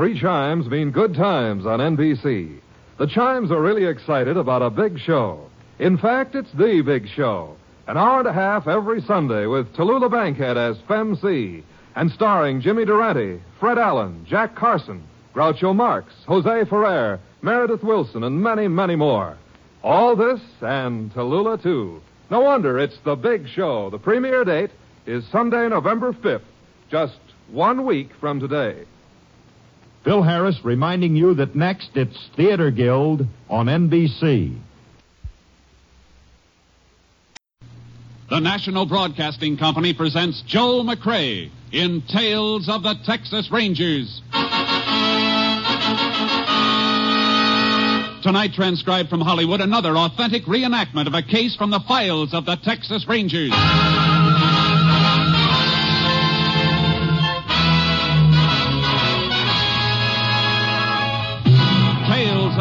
[0.05, 2.59] Three chimes mean good times on NBC.
[2.99, 5.49] The chimes are really excited about a big show.
[5.79, 7.57] In fact, it's the big show.
[7.87, 11.65] An hour and a half every Sunday with Tallulah Bankhead as Fem C
[11.97, 15.03] and starring Jimmy Durante, Fred Allen, Jack Carson,
[15.35, 19.39] Groucho Marx, Jose Ferrer, Meredith Willson, and many, many more.
[19.83, 22.03] All this and Tallulah, too.
[22.31, 23.89] No wonder it's the big show.
[23.89, 24.71] The premiere date
[25.07, 26.43] is Sunday, November 5th,
[26.91, 27.19] just
[27.51, 28.85] one week from today.
[30.05, 34.55] Phil Harris reminding you that next it's Theater Guild on NBC.
[38.29, 44.21] The National Broadcasting Company presents Joel McCrea in Tales of the Texas Rangers.
[48.23, 52.57] Tonight, transcribed from Hollywood, another authentic reenactment of a case from the files of the
[52.57, 53.53] Texas Rangers.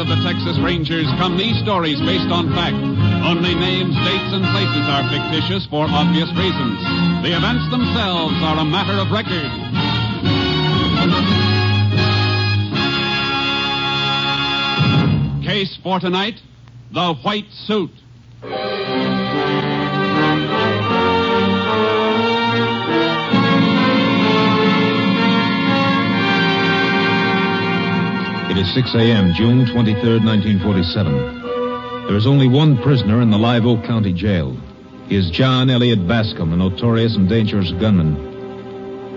[0.00, 2.74] Of the Texas Rangers come these stories based on fact.
[2.74, 6.80] Only names, dates, and places are fictitious for obvious reasons.
[7.20, 9.44] The events themselves are a matter of record.
[15.44, 16.40] Case for tonight
[16.92, 17.90] The White Suit.
[28.74, 32.06] 6 a.m., June 23rd, 1947.
[32.06, 34.56] There is only one prisoner in the Live Oak County Jail.
[35.08, 38.14] He is John Elliot Bascom, a notorious and dangerous gunman.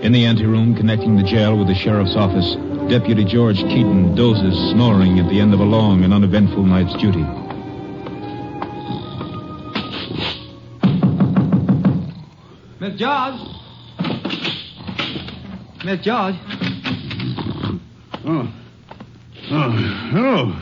[0.02, 2.56] In the anteroom connecting the jail with the sheriff's office,
[2.90, 7.22] Deputy George Keaton dozes snoring at the end of a long and uneventful night's duty.
[12.80, 13.40] Miss George.
[15.84, 16.34] Miss George.
[18.26, 18.52] Oh.
[19.50, 19.70] Oh,
[20.12, 20.56] hello.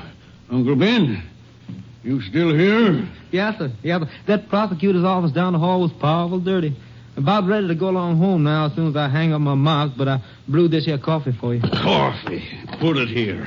[0.50, 1.22] Uncle Ben.
[2.02, 3.08] You still here?
[3.30, 3.72] Yes, sir.
[3.82, 4.10] Yes, sir.
[4.26, 6.76] That prosecutor's office down the hall was powerful dirty.
[7.16, 9.94] About ready to go along home now as soon as I hang up my mask,
[9.96, 11.60] but I brewed this here coffee for you.
[11.60, 12.42] Coffee.
[12.80, 13.44] Put it here.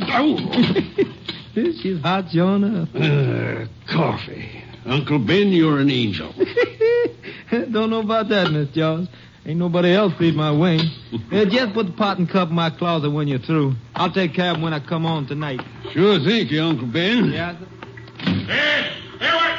[1.82, 2.88] She's hot, enough.
[2.94, 4.64] Uh, coffee.
[4.84, 6.32] Uncle Ben, you're an angel.
[7.50, 9.08] Don't know about that, Miss George.
[9.46, 10.84] Ain't nobody else feed my wings.
[11.32, 13.74] Uh, just put the pot and cup in my closet when you're through.
[13.94, 15.60] I'll take care of 'em when I come on tonight.
[15.92, 17.32] Sure thank you, Uncle Ben.
[17.32, 17.66] Yeah, sir.
[18.46, 19.58] Hey, hey, what?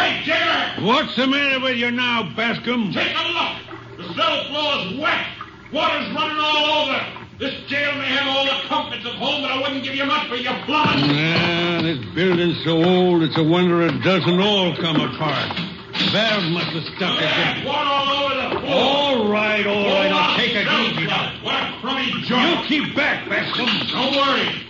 [0.00, 0.86] Hey, jailer!
[0.86, 2.92] What's the matter with you now, Bascom?
[2.92, 4.08] Take a look.
[4.08, 5.26] The cell floor is wet.
[5.72, 7.00] Water's running all over.
[7.38, 10.28] This jail may have all the comforts of home, but I wouldn't give you much
[10.28, 10.98] for your blood.
[11.00, 15.58] Yeah, this building's so old, it's a wonder it doesn't all come apart.
[15.94, 18.74] Must have stuck it Yeah, water all over the floor.
[18.74, 21.06] All right, all right, I'll take it cell easy.
[21.42, 22.48] What a crummy joint.
[22.48, 23.66] You keep back, Bascom.
[23.88, 24.66] Don't worry.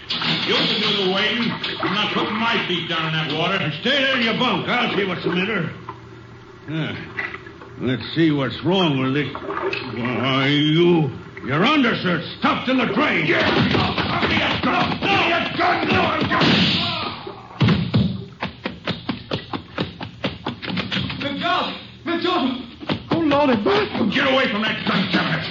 [0.46, 1.50] You can do the waiting.
[1.80, 3.72] I'm not putting my feet down in that water.
[3.80, 4.68] Stay there in your bunk.
[4.68, 5.70] I'll see what's the matter.
[6.68, 6.96] Yeah.
[7.80, 9.32] Let's see what's wrong with it.
[9.34, 11.10] Why, you...
[11.44, 13.26] Your undershirt's stuffed in the drain.
[13.26, 13.30] Me
[24.55, 25.43] from that gun cabinet.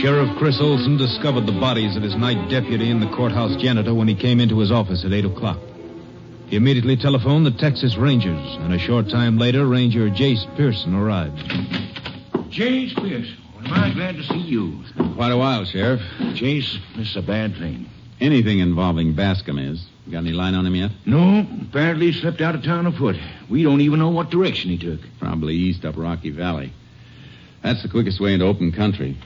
[0.00, 4.06] Sheriff Chris Olson discovered the bodies of his night deputy and the courthouse janitor when
[4.06, 5.58] he came into his office at 8 o'clock.
[6.46, 11.36] He immediately telephoned the Texas Rangers, and a short time later, Ranger Jace Pearson arrived.
[12.48, 13.43] Jace Pearson.
[13.66, 14.82] Am I glad to see you.
[15.14, 16.00] Quite a while, Sheriff.
[16.34, 17.88] Chase, this is a bad thing.
[18.20, 19.84] Anything involving Bascom is.
[20.06, 20.90] You got any line on him yet?
[21.06, 23.16] No, apparently he slipped out of town afoot.
[23.48, 25.00] We don't even know what direction he took.
[25.18, 26.72] Probably east up Rocky Valley.
[27.62, 29.16] That's the quickest way into open country.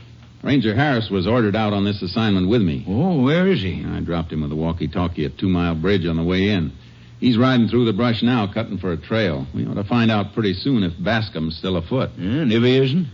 [0.43, 2.85] Ranger Harris was ordered out on this assignment with me.
[2.87, 3.85] Oh, where is he?
[3.85, 6.73] I dropped him with a walkie-talkie at Two Mile Bridge on the way in.
[7.19, 9.49] He's riding through the brush now, cutting for a trail.
[9.53, 12.11] We ought to find out pretty soon if Bascom's still afoot.
[12.17, 13.09] And if he isn't?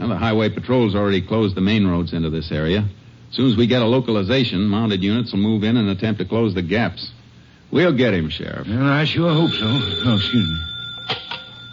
[0.00, 2.88] Well, the highway patrol's already closed the main roads into this area.
[3.28, 6.24] As soon as we get a localization, mounted units will move in and attempt to
[6.24, 7.12] close the gaps.
[7.70, 8.66] We'll get him, Sheriff.
[8.66, 9.66] Well, I sure hope so.
[9.66, 10.58] Oh, excuse me.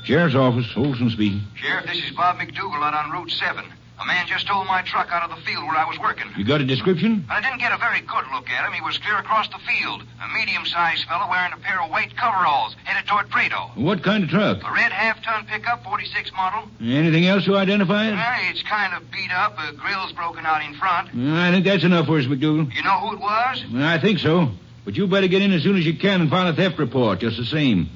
[0.03, 1.41] Sheriff's office, Olson speaking.
[1.55, 3.63] Sheriff, this is Bob McDougal out on Route 7.
[3.99, 6.27] A man just stole my truck out of the field where I was working.
[6.37, 7.25] You got a description?
[7.29, 8.73] I didn't get a very good look at him.
[8.73, 10.03] He was clear across the field.
[10.23, 13.71] A medium-sized fellow wearing a pair of white coveralls, headed toward Prado.
[13.73, 14.59] What kind of truck?
[14.63, 16.69] A red half-ton pickup, 46 model.
[16.79, 18.11] Anything else to identify it?
[18.11, 19.57] Well, it's kind of beat up.
[19.57, 21.09] A grill's broken out in front.
[21.15, 22.71] I think that's enough for us, McDougal.
[22.73, 23.63] You know who it was?
[23.75, 24.51] I think so.
[24.85, 27.19] But you better get in as soon as you can and file a theft report,
[27.19, 27.89] just the same.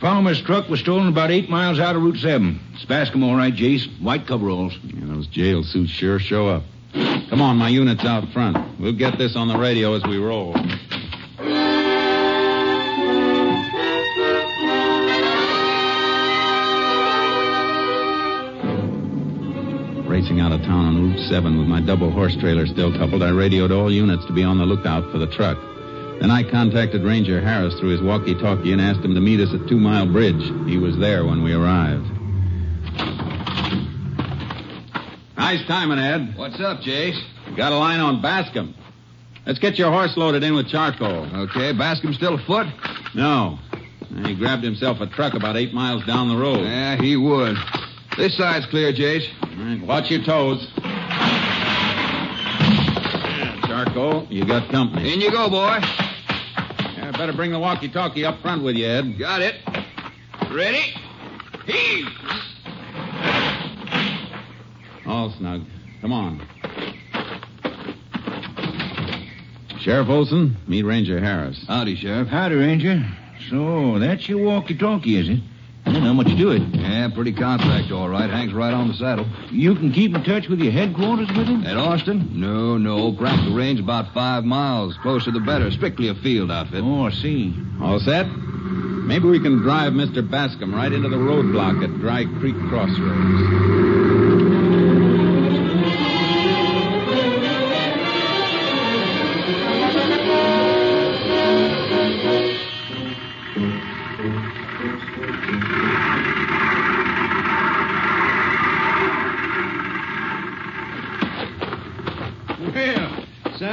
[0.00, 2.60] Farmer's truck was stolen about eight miles out of Route 7.
[2.74, 3.86] It's Bascom, all right, Jace.
[4.00, 4.76] White coveralls.
[4.84, 6.64] Yeah, those jail suits sure show up.
[7.30, 8.78] Come on, my unit's out front.
[8.78, 10.54] We'll get this on the radio as we roll.
[20.06, 23.30] Racing out of town on Route 7 with my double horse trailer still coupled, I
[23.30, 25.58] radioed all units to be on the lookout for the truck.
[26.20, 29.68] Then I contacted Ranger Harris through his walkie-talkie and asked him to meet us at
[29.68, 30.42] Two Mile Bridge.
[30.68, 32.04] He was there when we arrived.
[35.36, 36.36] Nice timing, Ed.
[36.36, 37.20] What's up, Jace?
[37.56, 38.74] Got a line on Bascom.
[39.46, 41.26] Let's get your horse loaded in with charcoal.
[41.42, 42.66] Okay, Bascom still afoot?
[43.14, 43.58] No.
[44.24, 46.64] He grabbed himself a truck about eight miles down the road.
[46.64, 47.56] Yeah, he would.
[48.16, 49.28] This side's clear, Jace.
[49.86, 50.66] Watch your toes.
[53.68, 55.12] Charcoal, you got company.
[55.12, 55.80] In you go, boy.
[57.18, 59.18] Better bring the walkie-talkie up front with you, Ed.
[59.18, 59.54] Got it.
[60.50, 60.94] Ready?
[61.64, 62.08] Heave!
[65.06, 65.62] All snug.
[66.02, 66.46] Come on.
[69.80, 71.64] Sheriff Olson, meet Ranger Harris.
[71.66, 72.28] Howdy, Sheriff.
[72.28, 73.02] Howdy, Ranger.
[73.48, 75.40] So, that's your walkie-talkie, is it?
[75.86, 76.62] Well, not much to do it.
[76.74, 78.28] Yeah, pretty contract, all right.
[78.28, 79.24] Hangs right on the saddle.
[79.50, 81.64] You can keep in touch with your headquarters with him?
[81.64, 82.40] At Austin?
[82.40, 83.12] No, no.
[83.12, 84.96] Practical range about five miles.
[85.02, 85.70] Closer the better.
[85.70, 86.82] Strictly a field outfit.
[86.82, 87.54] Oh, I see.
[87.80, 88.26] All set?
[88.26, 90.28] Maybe we can drive Mr.
[90.28, 94.95] Bascom right into the roadblock at Dry Creek Crossroads.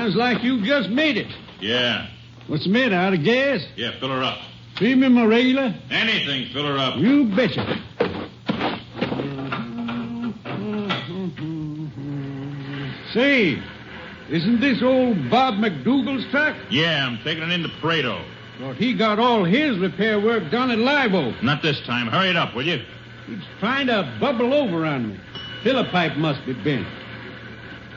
[0.04, 1.32] Sounds like you just made it.
[1.62, 2.08] Yeah.
[2.47, 3.62] What's the matter, out of gas?
[3.78, 4.38] Yeah, fill her up.
[4.76, 5.74] Premium or regular?
[5.89, 6.97] Anything, fill her up.
[6.97, 7.64] You betcha.
[13.14, 13.62] Say,
[14.30, 16.58] isn't this old Bob McDougal's truck?
[16.70, 18.26] Yeah, I'm taking it into Prado.
[18.60, 21.41] Thought he got all his repair work done at Live Oak.
[21.41, 22.08] Not this time.
[22.08, 22.84] Hurry it up, will you?
[23.28, 25.20] He's trying to bubble over on me.
[25.64, 26.88] Filler pipe must be bent.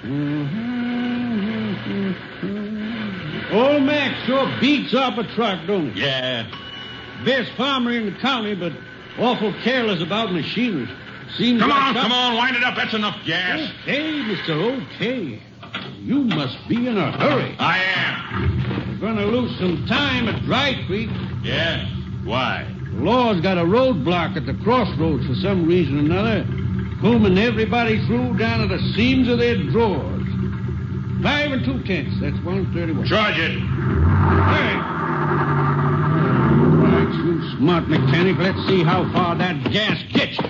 [0.02, 0.95] Mm-hmm.
[3.52, 6.00] Old Mac sure beats up a truck, don't he?
[6.02, 6.46] Yeah.
[7.24, 8.72] Best farmer in the county, but
[9.18, 10.88] awful careless about machinery.
[11.36, 12.76] Seems Come like on, some- come on, wind it up.
[12.76, 13.60] That's enough gas.
[13.60, 14.84] Oh, hey, Mr.
[14.94, 15.40] Okay.
[16.00, 17.54] You must be in a hurry.
[17.58, 18.98] I am.
[19.00, 21.10] We're gonna lose some time at Dry Creek.
[21.42, 21.84] Yeah?
[22.24, 22.64] Why?
[22.92, 26.44] The law's got a roadblock at the crossroads for some reason or another,
[27.00, 30.15] combing everybody through down to the seams of their drawers.
[31.22, 32.20] Five and two tenths.
[32.20, 33.06] That's one thirty-one.
[33.06, 33.50] Charge it.
[33.50, 34.74] Hey.
[36.76, 38.36] All right, you smart mechanic.
[38.38, 40.44] Let's see how far that gas gets you.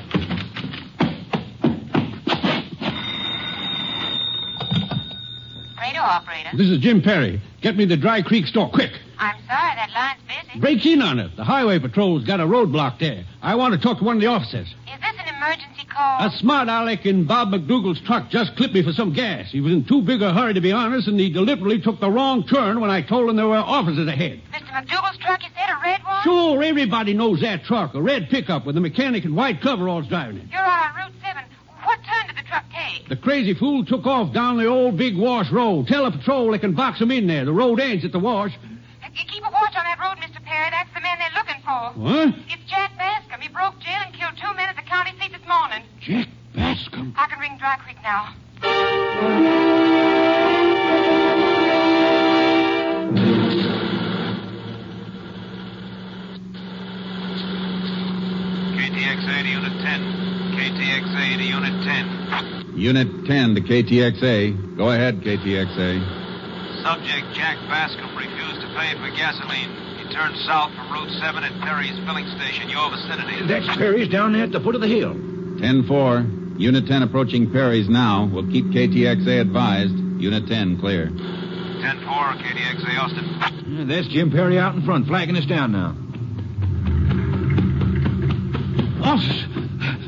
[5.77, 6.51] Prado operator.
[6.57, 7.41] This is Jim Perry.
[7.63, 8.93] Get me the Dry Creek store, quick.
[9.19, 10.61] I'm sorry, that line's busy.
[10.61, 11.37] Break in on it.
[11.37, 13.25] The highway patrol's got a roadblock there.
[13.41, 14.67] I want to talk to one of the officers.
[14.69, 16.27] Is this an emergency call?
[16.27, 19.51] A smart aleck in Bob McDougal's truck just clipped me for some gas.
[19.51, 22.11] He was in too big a hurry to be honest, and he deliberately took the
[22.11, 24.41] wrong turn when I told him there were officers ahead.
[24.53, 24.71] Mr.
[24.73, 26.23] McDougal's truck, is that a red one?
[26.23, 27.95] Sure, everybody knows that truck.
[27.95, 30.47] A red pickup with a mechanic in white coveralls driving it.
[30.51, 31.43] You're on Route 7.
[31.85, 33.09] What turn did the truck take?
[33.09, 35.87] The crazy fool took off down the old Big Wash Road.
[35.87, 37.45] Tell the patrol they can box him in there.
[37.45, 38.53] The road ends at the wash.
[39.19, 40.43] Uh, Keep a watch on that road, Mr.
[40.45, 40.71] Perry.
[40.71, 41.93] That's the man they're looking for.
[42.01, 42.29] What?
[42.53, 43.41] It's Jack Bascom.
[43.41, 45.83] He broke jail and killed two men at the county seat this morning.
[46.01, 47.15] Jack Bascom.
[47.17, 48.35] I can ring Dry Creek now.
[58.77, 60.01] KTXA to Unit 10.
[60.57, 62.75] KTXA to Unit 10.
[62.77, 64.77] Unit 10 to KTXA.
[64.77, 66.83] Go ahead, KTXA.
[66.83, 68.06] Subject Jack Bascom refused to
[68.77, 69.71] pay for gasoline.
[69.97, 73.47] He turned south from Route 7 at Perry's filling station, your vicinity.
[73.47, 75.15] That's Perry's down there at the foot of the hill.
[75.15, 76.61] 10-4.
[76.61, 78.27] Unit 10 approaching Perry's now.
[78.27, 79.95] We'll keep KTXA advised.
[80.21, 81.07] Unit 10 clear.
[81.09, 83.25] 10-4, KDXA Austin.
[83.67, 85.97] Yeah, that's Jim Perry out in front, flagging us down now.
[89.03, 89.47] Officer,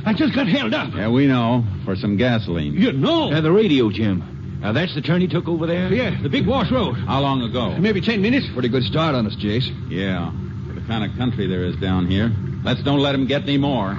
[0.07, 0.95] I just got held up.
[0.95, 1.65] Yeah, we know.
[1.85, 2.75] For some gasoline.
[2.75, 3.31] You know?
[3.33, 4.23] Uh, the radio, Jim.
[4.61, 5.93] Now, that's the turn he took over there?
[5.93, 6.95] Yeah, the Big Wash Road.
[6.95, 7.77] How long ago?
[7.79, 8.47] Maybe ten minutes.
[8.53, 9.69] Pretty good start on us, Jace.
[9.89, 10.33] Yeah.
[10.67, 12.33] For the kind of country there is down here.
[12.65, 13.95] Let's don't let him get any more.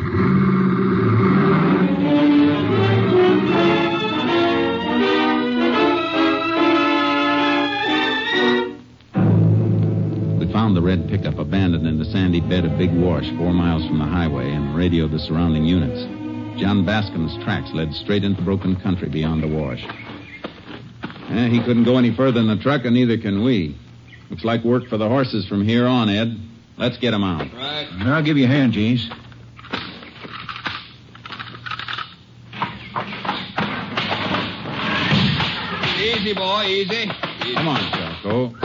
[10.37, 13.87] We found the red pickup abandoned in the sandy bed of Big Wash, four miles
[13.87, 16.03] from the highway, and radioed the surrounding units.
[16.59, 19.85] John Bascom's tracks led straight into broken country beyond the wash.
[21.29, 23.77] Eh, he couldn't go any further in the truck, and neither can we.
[24.29, 26.37] Looks like work for the horses from here on, Ed.
[26.77, 27.53] Let's get get 'em out.
[27.53, 27.87] Right.
[28.01, 29.09] I'll give you a hand, Jace.
[35.99, 37.07] Easy, boy, easy.
[37.55, 38.61] Come on, Charco.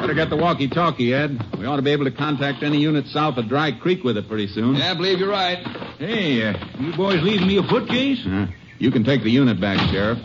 [0.00, 1.42] Better get the walkie-talkie, Ed.
[1.58, 4.28] We ought to be able to contact any unit south of Dry Creek with it
[4.28, 4.74] pretty soon.
[4.76, 5.58] Yeah, I believe you're right.
[5.98, 8.26] Hey, uh, you boys leaving me afoot, Jace?
[8.26, 10.18] Uh, you can take the unit back, Sheriff.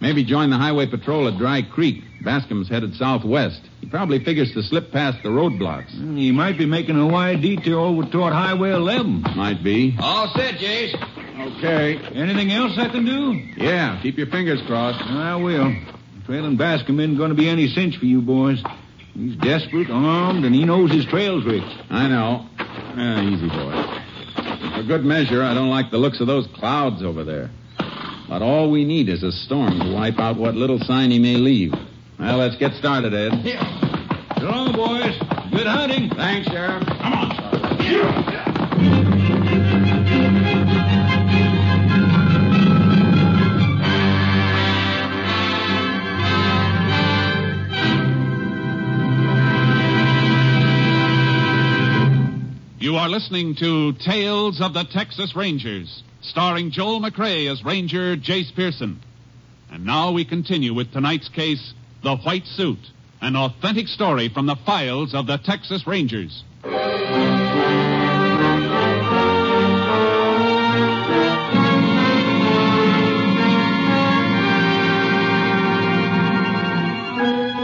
[0.00, 2.02] Maybe join the highway patrol at Dry Creek.
[2.22, 3.60] Bascom's headed southwest.
[3.80, 5.94] He probably figures to slip past the roadblocks.
[5.94, 9.22] Mm, he might be making a wide detour over toward Highway 11.
[9.36, 9.96] Might be.
[10.00, 10.94] All set, Jace.
[11.58, 11.98] Okay.
[12.14, 13.32] Anything else I can do?
[13.56, 15.02] Yeah, keep your fingers crossed.
[15.02, 15.74] I will.
[16.26, 18.62] Trailing Bascom isn't going to be any cinch for you boys.
[19.14, 21.62] He's desperate, armed, and he knows his trails, Rick.
[21.90, 22.46] I know.
[22.58, 24.00] Yeah, easy, boy.
[24.76, 27.50] For good measure, I don't like the looks of those clouds over there.
[28.28, 31.36] But all we need is a storm to wipe out what little sign he may
[31.36, 31.72] leave.
[32.18, 33.40] Well, let's get started, Ed.
[33.44, 33.62] Yeah.
[34.38, 35.16] So long, boys.
[35.50, 36.10] Good hunting.
[36.10, 36.86] Thanks, Sheriff.
[36.86, 38.33] Come on, You are
[53.14, 59.00] listening to Tales of the Texas Rangers, starring Joel McCrea as Ranger Jace Pearson.
[59.70, 62.80] And now we continue with tonight's case, The White Suit,
[63.20, 66.42] an authentic story from the files of the Texas Rangers.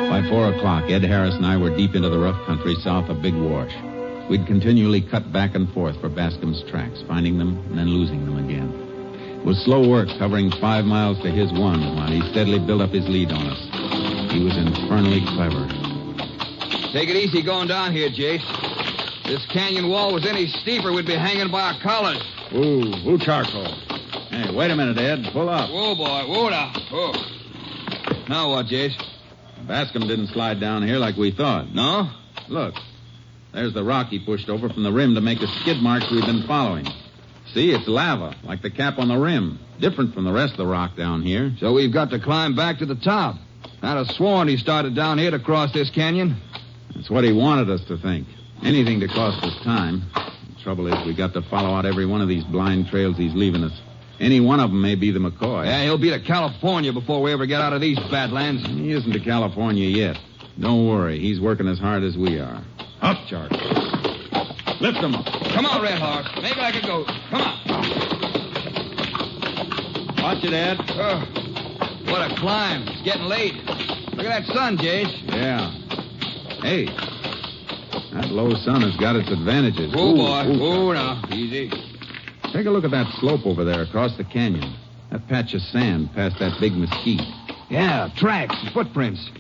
[0.08, 3.20] By four o'clock, Ed Harris and I were deep into the rough country south of
[3.20, 3.89] Big Wash.
[4.30, 8.38] We'd continually cut back and forth for Bascom's tracks, finding them and then losing them
[8.38, 8.70] again.
[9.40, 12.90] It was slow work, covering five miles to his one, while he steadily built up
[12.90, 13.58] his lead on us.
[14.30, 15.66] He was infernally clever.
[16.92, 18.46] Take it easy going down here, Jace.
[19.24, 22.22] This canyon wall was any steeper, we'd be hanging by our collars.
[22.54, 23.66] Ooh, ooh, charcoal.
[24.30, 25.26] Hey, wait a minute, Ed.
[25.32, 25.70] Pull up.
[25.70, 26.22] Whoa, boy.
[26.28, 26.72] Whoa now.
[26.92, 27.12] Whoa.
[28.28, 28.94] Now what, Jace?
[29.66, 31.74] Bascom didn't slide down here like we thought.
[31.74, 32.10] No?
[32.48, 32.74] Look.
[33.52, 36.24] There's the rock he pushed over from the rim to make the skid marks we've
[36.24, 36.86] been following.
[37.52, 39.58] See, it's lava, like the cap on the rim.
[39.80, 41.52] Different from the rest of the rock down here.
[41.58, 43.36] So we've got to climb back to the top.
[43.82, 46.36] I'd have sworn he started down here to cross this canyon.
[46.94, 48.28] That's what he wanted us to think.
[48.62, 50.02] Anything to cost us time.
[50.14, 53.34] The trouble is, we got to follow out every one of these blind trails he's
[53.34, 53.72] leaving us.
[54.20, 55.64] Any one of them may be the McCoy.
[55.64, 58.66] Yeah, he'll be to California before we ever get out of these badlands.
[58.66, 60.18] He isn't to California yet.
[60.58, 62.62] Don't worry, he's working as hard as we are.
[63.02, 63.56] Up, Charlie.
[64.80, 65.26] Lift him up.
[65.52, 66.28] Come on, Red Horse.
[66.42, 67.06] Make like a goat.
[67.30, 67.60] Come on.
[70.22, 70.78] Watch it, Ed.
[70.90, 71.20] Oh,
[72.10, 72.86] what a climb.
[72.88, 73.54] It's getting late.
[74.14, 75.10] Look at that sun, Jace.
[75.32, 75.70] Yeah.
[76.62, 76.86] Hey,
[78.12, 79.92] that low sun has got its advantages.
[79.96, 80.46] Oh, boy.
[80.46, 80.58] ooh.
[80.58, 81.22] Whoa, now.
[81.30, 81.70] Easy.
[82.52, 84.74] Take a look at that slope over there across the canyon.
[85.10, 87.22] That patch of sand past that big mesquite.
[87.70, 89.30] Yeah, tracks, footprints.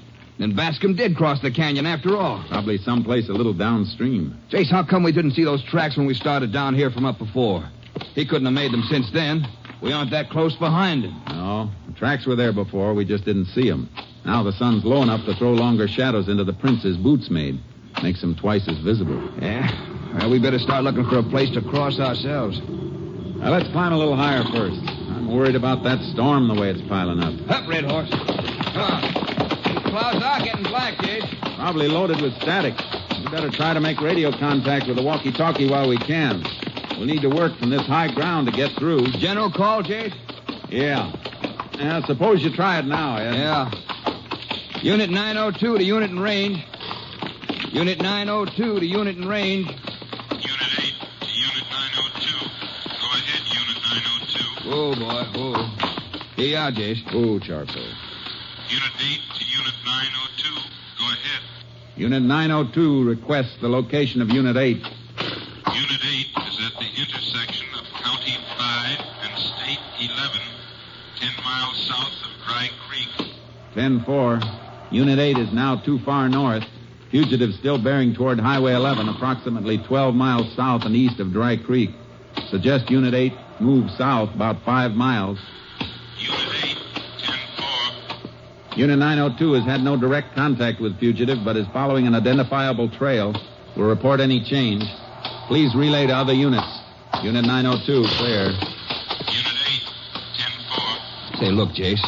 [0.40, 2.42] Then Bascom did cross the canyon after all.
[2.48, 4.40] Probably someplace a little downstream.
[4.48, 7.18] Jace, how come we didn't see those tracks when we started down here from up
[7.18, 7.68] before?
[8.14, 9.46] He couldn't have made them since then.
[9.82, 11.14] We aren't that close behind him.
[11.28, 12.94] No, the tracks were there before.
[12.94, 13.90] We just didn't see them.
[14.24, 17.60] Now the sun's low enough to throw longer shadows into the prints his boots made.
[18.02, 19.30] Makes them twice as visible.
[19.42, 20.16] Yeah?
[20.20, 22.58] Well, we better start looking for a place to cross ourselves.
[22.66, 24.80] Now let's climb a little higher first.
[25.10, 27.50] I'm worried about that storm the way it's piling up.
[27.50, 28.08] Up, Red Horse.
[28.08, 29.19] Come
[29.94, 30.20] on.
[30.20, 31.56] Clouds are getting black, Jace.
[31.56, 32.74] Probably loaded with static.
[33.18, 36.42] We better try to make radio contact with the walkie-talkie while we can.
[36.96, 39.06] We'll need to work from this high ground to get through.
[39.12, 40.14] General call, Jace?
[40.68, 41.12] Yeah.
[41.78, 43.34] Yeah, suppose you try it now, Ed.
[43.34, 43.70] Yeah.
[44.82, 46.64] Unit 902 to unit in range.
[47.72, 49.66] Unit 902 to unit in range.
[49.66, 49.78] Unit
[50.32, 52.48] 8 to Unit 902.
[52.88, 53.78] Go ahead, Unit
[54.64, 54.70] 902.
[54.72, 55.68] Oh, boy, whoa.
[56.36, 57.14] Here you are, Jace.
[57.14, 57.82] Ooh, charcoal.
[58.68, 59.39] Unit 8 to
[59.70, 60.70] Unit 902.
[60.98, 61.42] Go ahead.
[61.96, 64.76] Unit 902 requests the location of Unit 8.
[64.76, 70.40] Unit 8 is at the intersection of County 5 and State 11,
[71.20, 73.32] 10 miles south of Dry Creek.
[73.74, 74.40] 10 4.
[74.90, 76.64] Unit 8 is now too far north.
[77.12, 81.90] Fugitive still bearing toward Highway 11, approximately 12 miles south and east of Dry Creek.
[82.48, 85.38] Suggest Unit 8 move south about 5 miles.
[88.80, 93.34] Unit 902 has had no direct contact with fugitive, but is following an identifiable trail.
[93.76, 94.82] Will report any change.
[95.48, 96.80] Please relay to other units.
[97.22, 98.44] Unit 902, clear.
[98.46, 98.56] Unit
[99.28, 99.84] 8,
[101.36, 101.40] 10-4.
[101.40, 102.00] Say, look, Jace.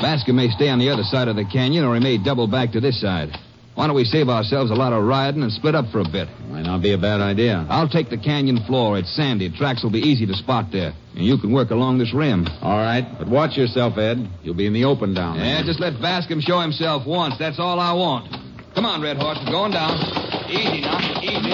[0.00, 2.70] Bascom may stay on the other side of the canyon, or he may double back
[2.70, 3.36] to this side.
[3.76, 6.28] Why don't we save ourselves a lot of riding and split up for a bit?
[6.48, 7.66] Might not be a bad idea.
[7.68, 8.96] I'll take the canyon floor.
[8.96, 9.50] It's sandy.
[9.50, 10.94] Tracks will be easy to spot there.
[11.14, 12.46] And you can work along this rim.
[12.62, 14.26] All right, but watch yourself, Ed.
[14.42, 15.44] You'll be in the open down there.
[15.44, 17.34] Yeah, just let Bascom show himself once.
[17.38, 18.32] That's all I want.
[18.74, 19.38] Come on, Red Horse.
[19.44, 19.98] We're going down.
[20.48, 21.20] Easy now.
[21.20, 21.52] Easy.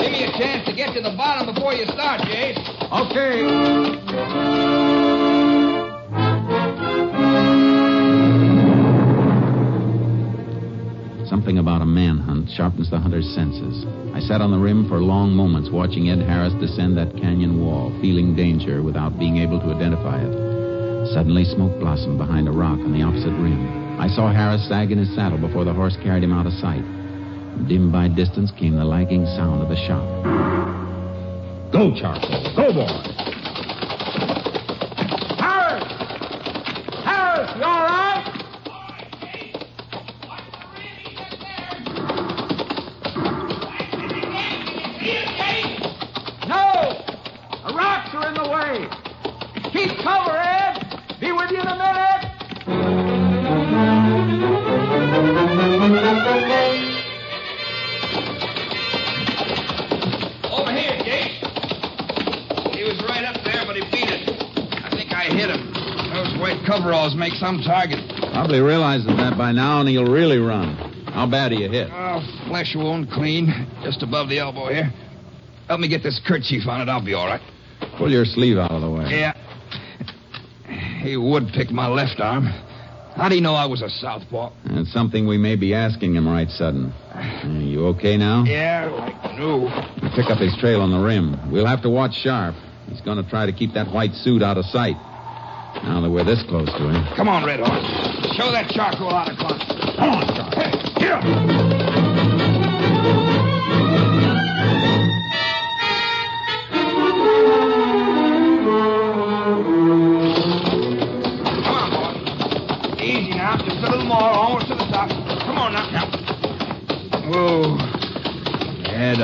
[0.00, 2.56] Give me a chance to get to the bottom before you start, Jace.
[2.90, 4.49] Okay.
[11.30, 13.86] Something about a manhunt sharpens the hunter's senses.
[14.12, 17.96] I sat on the rim for long moments watching Ed Harris descend that canyon wall,
[18.02, 20.34] feeling danger without being able to identify it.
[21.14, 23.62] Suddenly, smoke blossomed behind a rock on the opposite rim.
[24.00, 26.82] I saw Harris sag in his saddle before the horse carried him out of sight.
[27.68, 30.02] Dim by distance came the lagging sound of a shot.
[31.70, 32.26] Go, Charles.
[32.58, 32.90] Go, boy.
[35.38, 35.86] Harris!
[37.06, 37.99] Harris, you all right?
[48.70, 49.70] Are in the way.
[49.72, 51.18] Keep cover, Ed.
[51.20, 52.26] Be with you in a minute.
[60.50, 62.74] Over here, Jace.
[62.74, 64.28] He was right up there, but he beat it.
[64.84, 65.72] I think I hit him.
[66.12, 67.98] Those white coveralls make some target.
[68.32, 70.74] Probably realizes that by now, and he'll really run.
[71.12, 71.88] How bad are you hit?
[71.90, 74.92] Oh, flesh wound, clean, just above the elbow here.
[75.68, 76.88] Help me get this kerchief on it.
[76.88, 77.40] I'll be all right.
[78.00, 79.10] Pull your sleeve out of the way.
[79.10, 79.34] Yeah.
[81.02, 82.46] He would pick my left arm.
[83.14, 84.52] How'd he know I was a southpaw?
[84.64, 86.94] It's something we may be asking him right sudden.
[87.44, 88.44] You okay now?
[88.44, 89.68] Yeah, like no.
[90.16, 91.52] Pick up his trail on the rim.
[91.52, 92.54] We'll have to watch sharp.
[92.88, 94.96] He's going to try to keep that white suit out of sight.
[95.84, 97.04] Now that we're this close to him.
[97.16, 98.34] Come on, Red Horse.
[98.36, 99.96] Show that charcoal how of class.
[99.96, 100.58] Come on, Charcoal.
[100.58, 101.59] Hey, get up.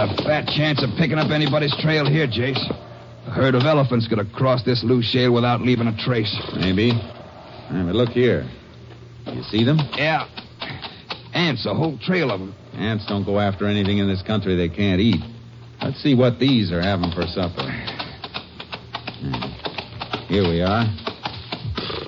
[0.07, 2.63] A fat chance of picking up anybody's trail here, Jace.
[3.27, 6.35] A herd of elephants could have crossed this loose shale without leaving a trace.
[6.55, 6.87] Maybe.
[6.87, 8.49] Yeah, but look here.
[9.27, 9.79] You see them?
[9.97, 10.29] Yeah.
[11.35, 12.55] Ants, a whole trail of them.
[12.75, 15.21] Ants don't go after anything in this country they can't eat.
[15.83, 17.69] Let's see what these are having for supper.
[19.21, 20.33] Hmm.
[20.33, 20.87] Here we are.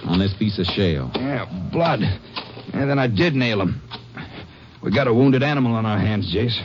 [0.05, 1.11] On this piece of shale.
[1.14, 2.01] Yeah, blood.
[2.72, 3.82] And then I did nail him.
[4.82, 6.59] We got a wounded animal on our hands, Jace.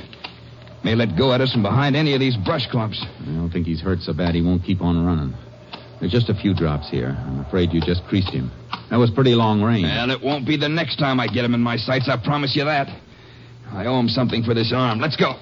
[0.83, 3.01] May let go at us from behind any of these brush clumps.
[3.21, 5.33] I don't think he's hurt so bad he won't keep on running.
[5.99, 7.15] There's just a few drops here.
[7.17, 8.51] I'm afraid you just creased him.
[8.89, 9.85] That was pretty long range.
[9.85, 12.55] Well, it won't be the next time I get him in my sights, I promise
[12.55, 12.89] you that.
[13.71, 14.99] I owe him something for this arm.
[14.99, 15.33] Let's go.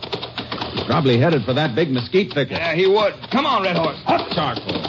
[0.74, 2.58] He's probably headed for that big mesquite thicket.
[2.58, 3.14] Yeah, he would.
[3.32, 3.98] Come on, Red Horse.
[4.06, 4.80] Up, Charcoal.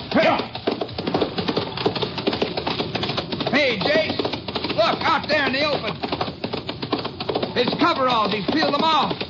[3.50, 4.18] Hey, Jace.
[4.76, 5.96] Look, out there in the open.
[7.56, 8.32] His coveralls.
[8.32, 9.21] He's peeled them off.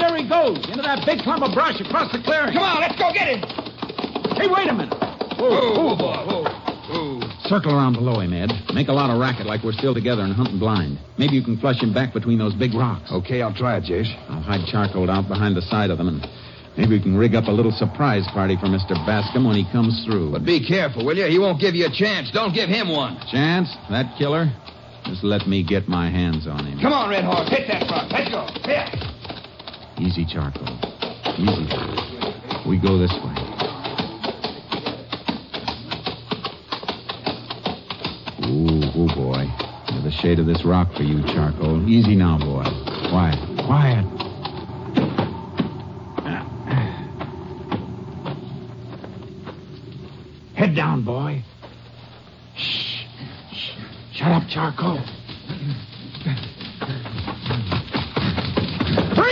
[0.00, 2.54] And there he goes, into that big clump of brush across the clearing.
[2.54, 3.44] Come on, let's go get him.
[4.32, 4.96] Hey, wait a minute.
[5.36, 7.20] Whoa, whoa, boy, whoa.
[7.44, 8.50] Circle around below him, Ed.
[8.72, 10.98] Make a lot of racket like we're still together and hunting blind.
[11.18, 13.12] Maybe you can flush him back between those big rocks.
[13.12, 14.08] Okay, I'll try it, Jace.
[14.30, 16.26] I'll hide charcoal out behind the side of them, and
[16.78, 18.94] maybe we can rig up a little surprise party for Mr.
[19.04, 20.32] Bascom when he comes through.
[20.32, 21.26] But be careful, will you?
[21.26, 22.30] He won't give you a chance.
[22.30, 23.20] Don't give him one.
[23.30, 23.68] Chance?
[23.90, 24.50] That killer?
[25.04, 26.80] Just let me get my hands on him.
[26.80, 27.50] Come on, Red Horse.
[27.50, 28.10] Hit that rock.
[28.10, 28.46] Let's go.
[28.64, 29.19] Here.
[30.00, 30.66] Easy, charcoal.
[31.36, 31.68] Easy.
[32.66, 33.34] We go this way.
[38.46, 39.44] Ooh, oh boy.
[39.90, 41.86] There's the shade of this rock for you, charcoal.
[41.86, 42.64] Easy now, boy.
[43.10, 43.38] Quiet.
[43.66, 44.06] Quiet.
[50.54, 51.44] Head down, boy.
[52.56, 53.04] Shh.
[53.52, 53.72] Shh.
[54.12, 55.04] Shut up, Charcoal.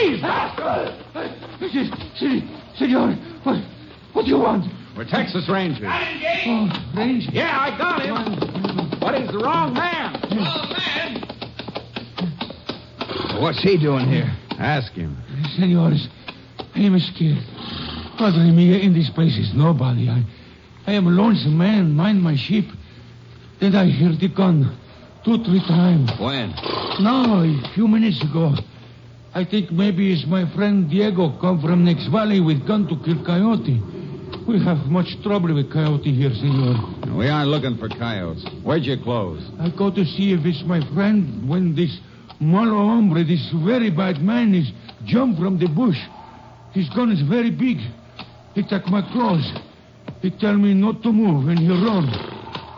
[0.09, 0.23] Freeze!
[2.77, 3.63] Senor, what,
[4.13, 4.65] what do you want?
[4.97, 5.83] We're Texas Rangers.
[5.85, 7.29] Oh, Range?
[7.33, 8.15] Yeah, I got him.
[9.01, 10.15] But he's the wrong man.
[10.31, 11.23] Wrong man?
[13.41, 14.35] What's he doing here?
[14.59, 15.17] Ask him.
[15.57, 16.09] Senores,
[16.75, 17.45] I am scared.
[18.17, 20.09] Padre mia, in this place is nobody.
[20.09, 20.25] I,
[20.87, 22.65] I am a lonesome man, mind my sheep.
[23.61, 24.77] Then I hear the gun.
[25.25, 26.11] Two, three times.
[26.19, 26.55] When?
[27.01, 28.55] No, a few minutes ago.
[29.35, 33.23] I think maybe it's my friend Diego come from next valley with gun to kill
[33.25, 33.77] coyote.
[34.49, 37.17] We have much trouble with coyote here, senor.
[37.17, 38.45] We aren't looking for coyotes.
[38.65, 39.45] Where'd you close?
[39.61, 41.99] I go to see if it's my friend when this
[42.41, 44.73] malo hombre, this very bad man, is
[45.05, 45.99] jump from the bush.
[46.73, 47.79] His gun is very big.
[48.55, 49.53] He took my clothes.
[50.23, 52.09] He tell me not to move and he run.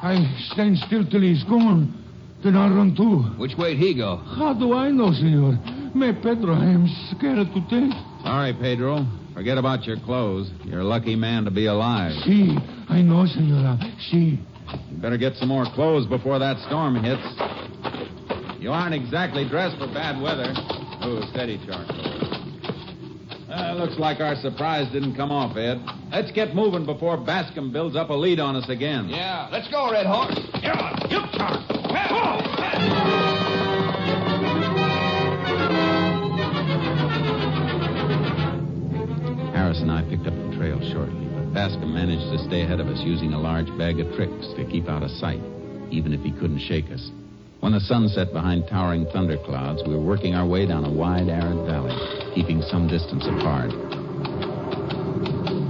[0.02, 1.99] I stand still till he's gone.
[2.42, 3.20] Then I run too.
[3.38, 4.16] Which way'd he go?
[4.16, 5.52] How do I know, senor?
[5.94, 7.92] Me, Pedro, I am scared to death.
[8.22, 9.06] Sorry, Pedro.
[9.34, 10.50] Forget about your clothes.
[10.64, 12.12] You're a lucky man to be alive.
[12.24, 12.56] See,
[12.88, 13.78] I know, senora.
[14.10, 14.40] See.
[14.90, 17.22] You better get some more clothes before that storm hits.
[18.60, 20.52] You aren't exactly dressed for bad weather.
[21.02, 22.09] Oh, steady, Charcoal.
[23.60, 25.84] Uh, looks like our surprise didn't come off, Ed.
[26.10, 29.08] Let's get moving before Bascom builds up a lead on us again.
[29.08, 30.38] Yeah, let's go, Red Horse.
[30.62, 31.80] Yeah, you Charcoal.
[39.52, 42.88] Harris and I picked up the trail shortly, but Bascom managed to stay ahead of
[42.88, 45.40] us using a large bag of tricks to keep out of sight,
[45.90, 47.10] even if he couldn't shake us.
[47.60, 51.28] When the sun set behind towering thunderclouds, we were working our way down a wide,
[51.28, 51.94] arid valley,
[52.34, 53.70] keeping some distance apart.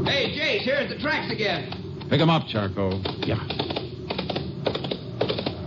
[0.06, 1.74] Hey, Jace, here's the tracks again.
[2.08, 2.94] Pick 'em up, Charco.
[3.26, 3.42] Yeah.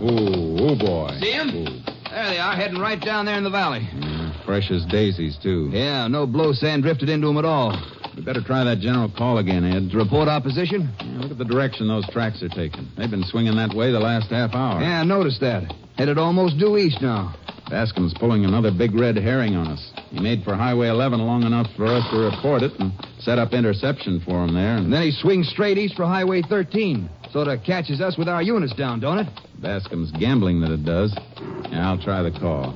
[0.02, 1.16] Ooh, oh boy.
[1.20, 1.82] See 'em?
[2.10, 3.86] There they are, heading right down there in the valley.
[4.44, 5.70] Fresh as daisies, too.
[5.72, 7.76] Yeah, no blow sand drifted into 'em at all.
[8.16, 9.90] We better try that general call again, Ed.
[9.90, 10.88] To report opposition?
[11.00, 12.88] Yeah, look at the direction those tracks are taking.
[12.96, 14.80] They've been swinging that way the last half hour.
[14.80, 15.72] Yeah, I noticed that.
[15.96, 17.34] Headed almost due east now.
[17.70, 19.92] Bascom's pulling another big red herring on us.
[20.10, 23.52] He made for Highway 11 long enough for us to report it and set up
[23.52, 24.76] interception for him there.
[24.76, 27.08] And then he swings straight east for Highway 13.
[27.32, 29.26] Sort of catches us with our units down, don't it?
[29.60, 31.16] Bascom's gambling that it does.
[31.70, 32.74] Yeah, I'll try the call.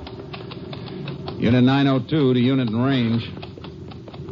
[1.39, 3.22] Unit 902 to unit in range.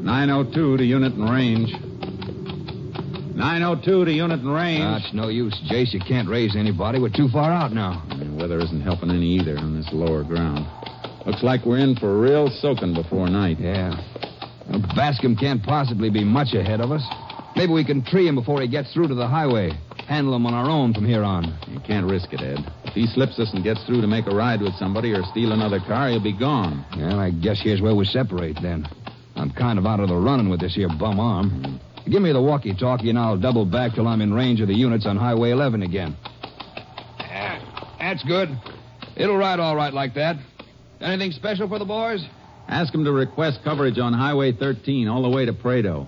[0.07, 1.73] 902 to unit and range.
[3.35, 4.81] 902 to unit and range.
[4.85, 5.93] Ah, That's no use, Jace.
[5.93, 7.01] You can't raise anybody.
[7.01, 8.05] We're too far out now.
[8.17, 10.65] The weather isn't helping any either on this lower ground.
[11.27, 13.59] Looks like we're in for a real soaking before night.
[13.59, 14.01] Yeah.
[14.71, 17.03] Well, Bascom can't possibly be much ahead of us.
[17.57, 19.73] Maybe we can tree him before he gets through to the highway.
[20.07, 21.53] Handle him on our own from here on.
[21.67, 22.65] You can't risk it, Ed.
[22.85, 25.51] If he slips us and gets through to make a ride with somebody or steal
[25.51, 26.85] another car, he'll be gone.
[26.97, 28.87] Well, I guess here's where we separate then.
[29.37, 31.80] I'm kind of out of the running with this here bum arm.
[32.09, 35.07] Give me the walkie-talkie and I'll double back till I'm in range of the units
[35.07, 36.16] on Highway 11 again.
[37.20, 37.61] Yeah,
[37.99, 38.49] that's good.
[39.16, 40.37] It'll ride all right like that.
[41.01, 42.24] Anything special for the boys?
[42.68, 46.07] Ask them to request coverage on Highway 13 all the way to Prado.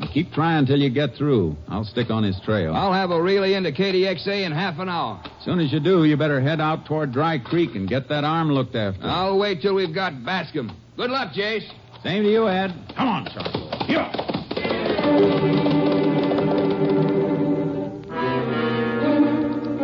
[0.00, 1.56] And keep trying until you get through.
[1.68, 2.74] I'll stick on his trail.
[2.74, 5.22] I'll have a relay into KDXA in half an hour.
[5.24, 8.24] As soon as you do, you better head out toward Dry Creek and get that
[8.24, 9.06] arm looked after.
[9.06, 10.76] I'll wait till we've got Bascom.
[10.96, 11.70] Good luck, Jace.
[12.04, 12.68] Same to you, Ed.
[12.94, 13.64] Come on, Charcoal.
[13.88, 14.04] Here.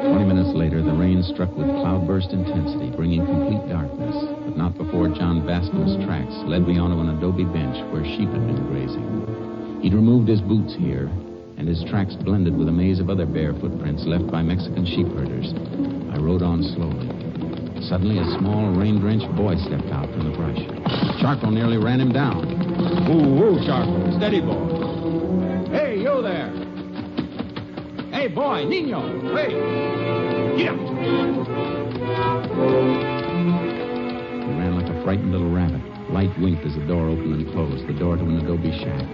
[0.05, 4.15] Twenty minutes later, the rain struck with cloudburst intensity, bringing complete darkness,
[4.45, 8.47] but not before John Bascom's tracks led me onto an adobe bench where sheep had
[8.47, 9.81] been grazing.
[9.81, 11.09] He'd removed his boots here,
[11.57, 15.09] and his tracks blended with a maze of other bare footprints left by Mexican sheep
[15.17, 15.55] herders.
[16.13, 17.30] I rode on slowly.
[17.89, 20.59] Suddenly, a small, rain-drenched boy stepped out from the brush.
[21.21, 22.45] Charco nearly ran him down.
[23.11, 24.13] Ooh, ooh, Charcoal.
[24.17, 25.71] Steady, boy.
[25.71, 26.53] Hey, you there.
[28.13, 29.01] Hey, boy, Nino.
[29.35, 29.51] Hey.
[30.59, 30.79] Get up.
[34.45, 35.81] He ran like a frightened little rabbit.
[36.11, 39.09] Light winked as the door opened and closed, the door to an adobe shack.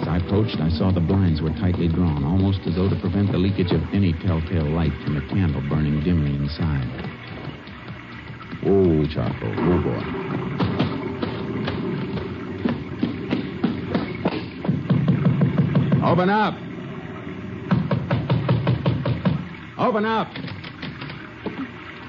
[0.00, 3.32] As I approached, I saw the blinds were tightly drawn, almost as though to prevent
[3.32, 6.86] the leakage of any telltale light from the candle burning dimly inside.
[8.68, 9.54] Oh, Charcoal.
[9.56, 10.02] Oh, boy.
[16.04, 16.54] Open up.
[19.78, 20.28] Open up.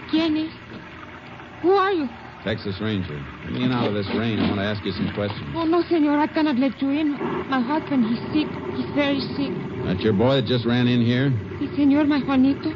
[0.09, 0.51] ¿Quién es?
[1.61, 2.09] Who are you?
[2.43, 3.23] Texas Ranger.
[3.43, 4.39] Get me in out of this rain.
[4.39, 5.53] I want to ask you some questions.
[5.53, 6.17] Oh, no, senor.
[6.17, 7.11] I cannot let you in.
[7.49, 8.47] My husband, he's sick.
[8.73, 9.53] He's very sick.
[9.85, 11.29] That your boy that just ran in here?
[11.59, 12.71] Sí, senor, my Juanito.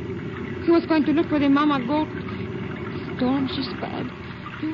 [0.66, 2.21] He was going to look for the mama goat.
[3.22, 3.48] Storm.
[3.50, 4.10] She's bad.
[4.64, 4.74] You,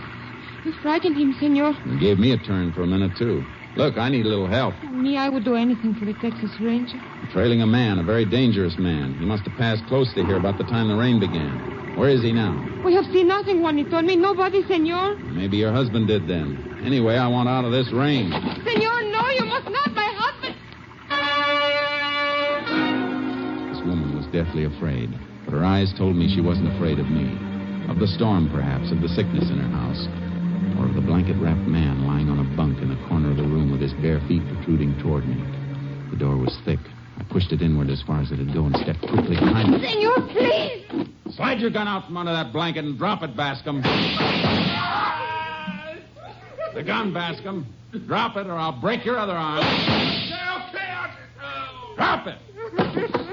[0.63, 1.75] you frightened him, senor.
[1.85, 3.43] You gave me a turn for a minute, too.
[3.75, 4.73] Look, I need a little help.
[4.85, 6.97] Me, I would do anything for the Texas Ranger.
[7.33, 9.15] Trailing a man, a very dangerous man.
[9.19, 11.95] He must have passed close to here about the time the rain began.
[11.97, 12.55] Where is he now?
[12.85, 14.01] We have seen nothing, Juanito.
[14.01, 15.17] Me, nobody, senor.
[15.17, 16.79] Maybe your husband did then.
[16.85, 18.31] Anyway, I want out of this rain.
[18.31, 19.93] Senor, no, you must not.
[19.93, 20.55] My husband.
[23.75, 25.11] This woman was deathly afraid,
[25.43, 27.46] but her eyes told me she wasn't afraid of me.
[27.89, 30.07] Of the storm, perhaps, of the sickness in her house,
[30.77, 33.43] or of the blanket wrapped man lying on a bunk in the corner of the
[33.43, 35.41] room with his bare feet protruding toward me.
[36.11, 36.79] The door was thick.
[37.17, 39.81] I pushed it inward as far as it'd go and stepped quickly behind it.
[39.81, 41.35] Senor, please.
[41.35, 43.81] Slide your gun out from under that blanket and drop it, Bascom.
[46.73, 47.65] The gun, Bascom.
[48.05, 49.63] Drop it, or I'll break your other arm.
[51.95, 53.26] Drop it.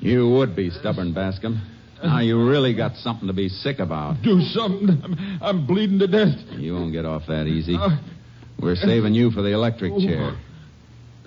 [0.00, 1.60] You would be stubborn, Bascom.
[2.02, 4.22] Now you really got something to be sick about.
[4.22, 5.00] Do something.
[5.04, 6.36] I'm, I'm bleeding to death.
[6.58, 7.76] You won't get off that easy.
[7.78, 7.90] Uh,
[8.60, 10.36] We're saving you for the electric chair.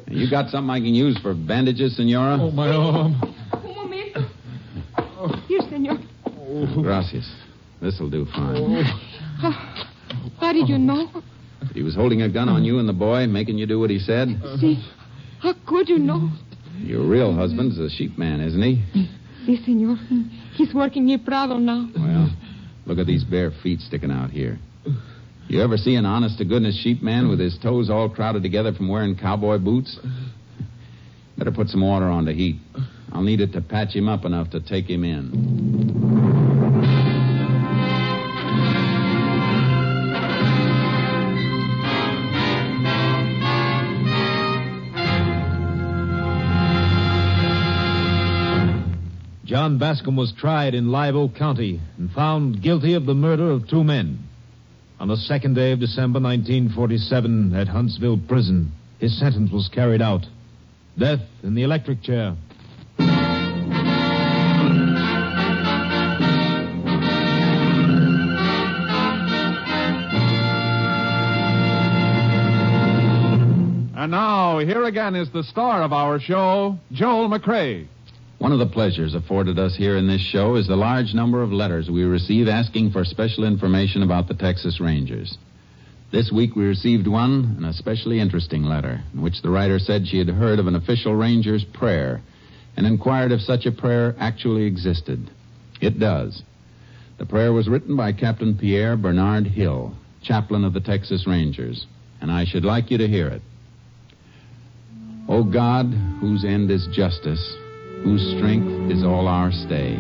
[0.08, 2.38] You got something I can use for bandages, Senora?
[2.40, 3.16] Oh, my arm.
[3.54, 4.22] Un momento.
[5.48, 5.98] Here, senor.
[6.84, 7.30] Gracias.
[7.82, 8.84] This'll do fine.
[9.40, 9.52] How,
[10.40, 11.10] how did you know?
[11.74, 14.00] He was holding a gun on you and the boy, making you do what he
[14.00, 14.28] said.
[14.60, 14.84] See,
[15.40, 16.30] how could you know?
[16.80, 18.84] Your real husband's a sheep man, isn't he?
[19.46, 19.98] See, senor.
[20.54, 21.90] He's working near Prado now.
[21.96, 22.30] Well,
[22.86, 24.60] look at these bare feet sticking out here.
[25.48, 28.74] You ever see an honest to goodness sheep man with his toes all crowded together
[28.74, 30.00] from wearing cowboy boots?
[31.38, 32.56] Better put some water on to heat.
[33.12, 36.05] I'll need it to patch him up enough to take him in.
[49.66, 53.68] John Bascom was tried in Live Oak County and found guilty of the murder of
[53.68, 54.20] two men.
[55.00, 60.28] On the second day of December 1947 at Huntsville Prison, his sentence was carried out.
[61.00, 62.36] Death in the electric chair.
[73.98, 77.88] And now, here again is the star of our show, Joel McCrea.
[78.38, 81.54] One of the pleasures afforded us here in this show is the large number of
[81.54, 85.38] letters we receive asking for special information about the Texas Rangers.
[86.12, 90.18] This week we received one, an especially interesting letter, in which the writer said she
[90.18, 92.22] had heard of an official ranger's prayer
[92.76, 95.32] and inquired if such a prayer actually existed.
[95.80, 96.44] It does.
[97.18, 101.88] The prayer was written by Captain Pierre Bernard Hill, chaplain of the Texas Rangers,
[102.20, 103.42] and I should like you to hear it.
[105.30, 105.86] O God,
[106.20, 107.56] whose end is justice,
[108.06, 109.96] whose strength is all our stay.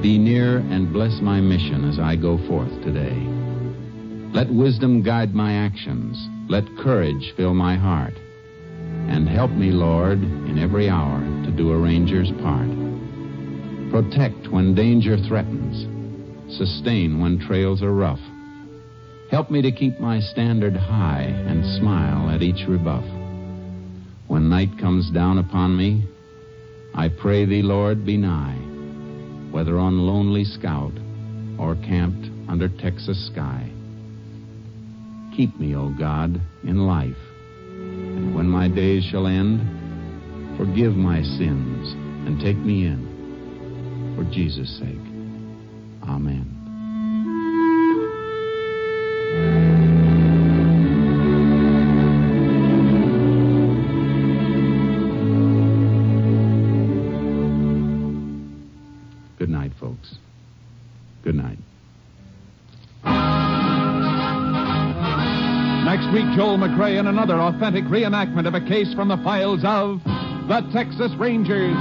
[0.00, 3.18] Be near and bless my mission as I go forth today.
[4.32, 6.16] Let wisdom guide my actions.
[6.48, 8.14] Let courage fill my heart.
[9.10, 12.70] And help me, Lord, in every hour to do a ranger's part.
[13.90, 15.82] Protect when danger threatens.
[16.56, 18.22] Sustain when trails are rough.
[19.28, 23.04] Help me to keep my standard high and smile at each rebuff.
[24.28, 26.06] When night comes down upon me,
[26.94, 28.58] I pray thee, Lord, be nigh,
[29.50, 30.92] whether on lonely scout
[31.58, 33.70] or camped under Texas sky.
[35.36, 41.92] Keep me, O God, in life, and when my days shall end, forgive my sins
[42.26, 46.08] and take me in, for Jesus' sake.
[46.08, 46.51] Amen.
[66.72, 70.02] McCrea in another authentic reenactment of a case from the files of
[70.48, 71.76] the Texas Rangers.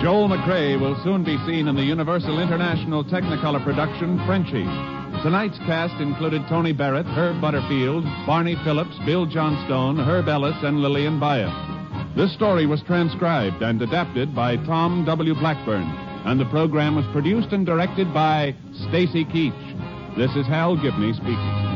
[0.00, 4.97] Joel McCrea will soon be seen in the Universal International Technicolor production Frenchie.
[5.22, 11.18] Tonight's cast included Tony Barrett, Herb Butterfield, Barney Phillips, Bill Johnstone, Herb Ellis, and Lillian
[11.18, 12.14] Buyeff.
[12.16, 15.34] This story was transcribed and adapted by Tom W.
[15.34, 15.82] Blackburn,
[16.24, 18.54] and the program was produced and directed by
[18.88, 20.16] Stacy Keach.
[20.16, 21.67] This is Hal Gibney speaking.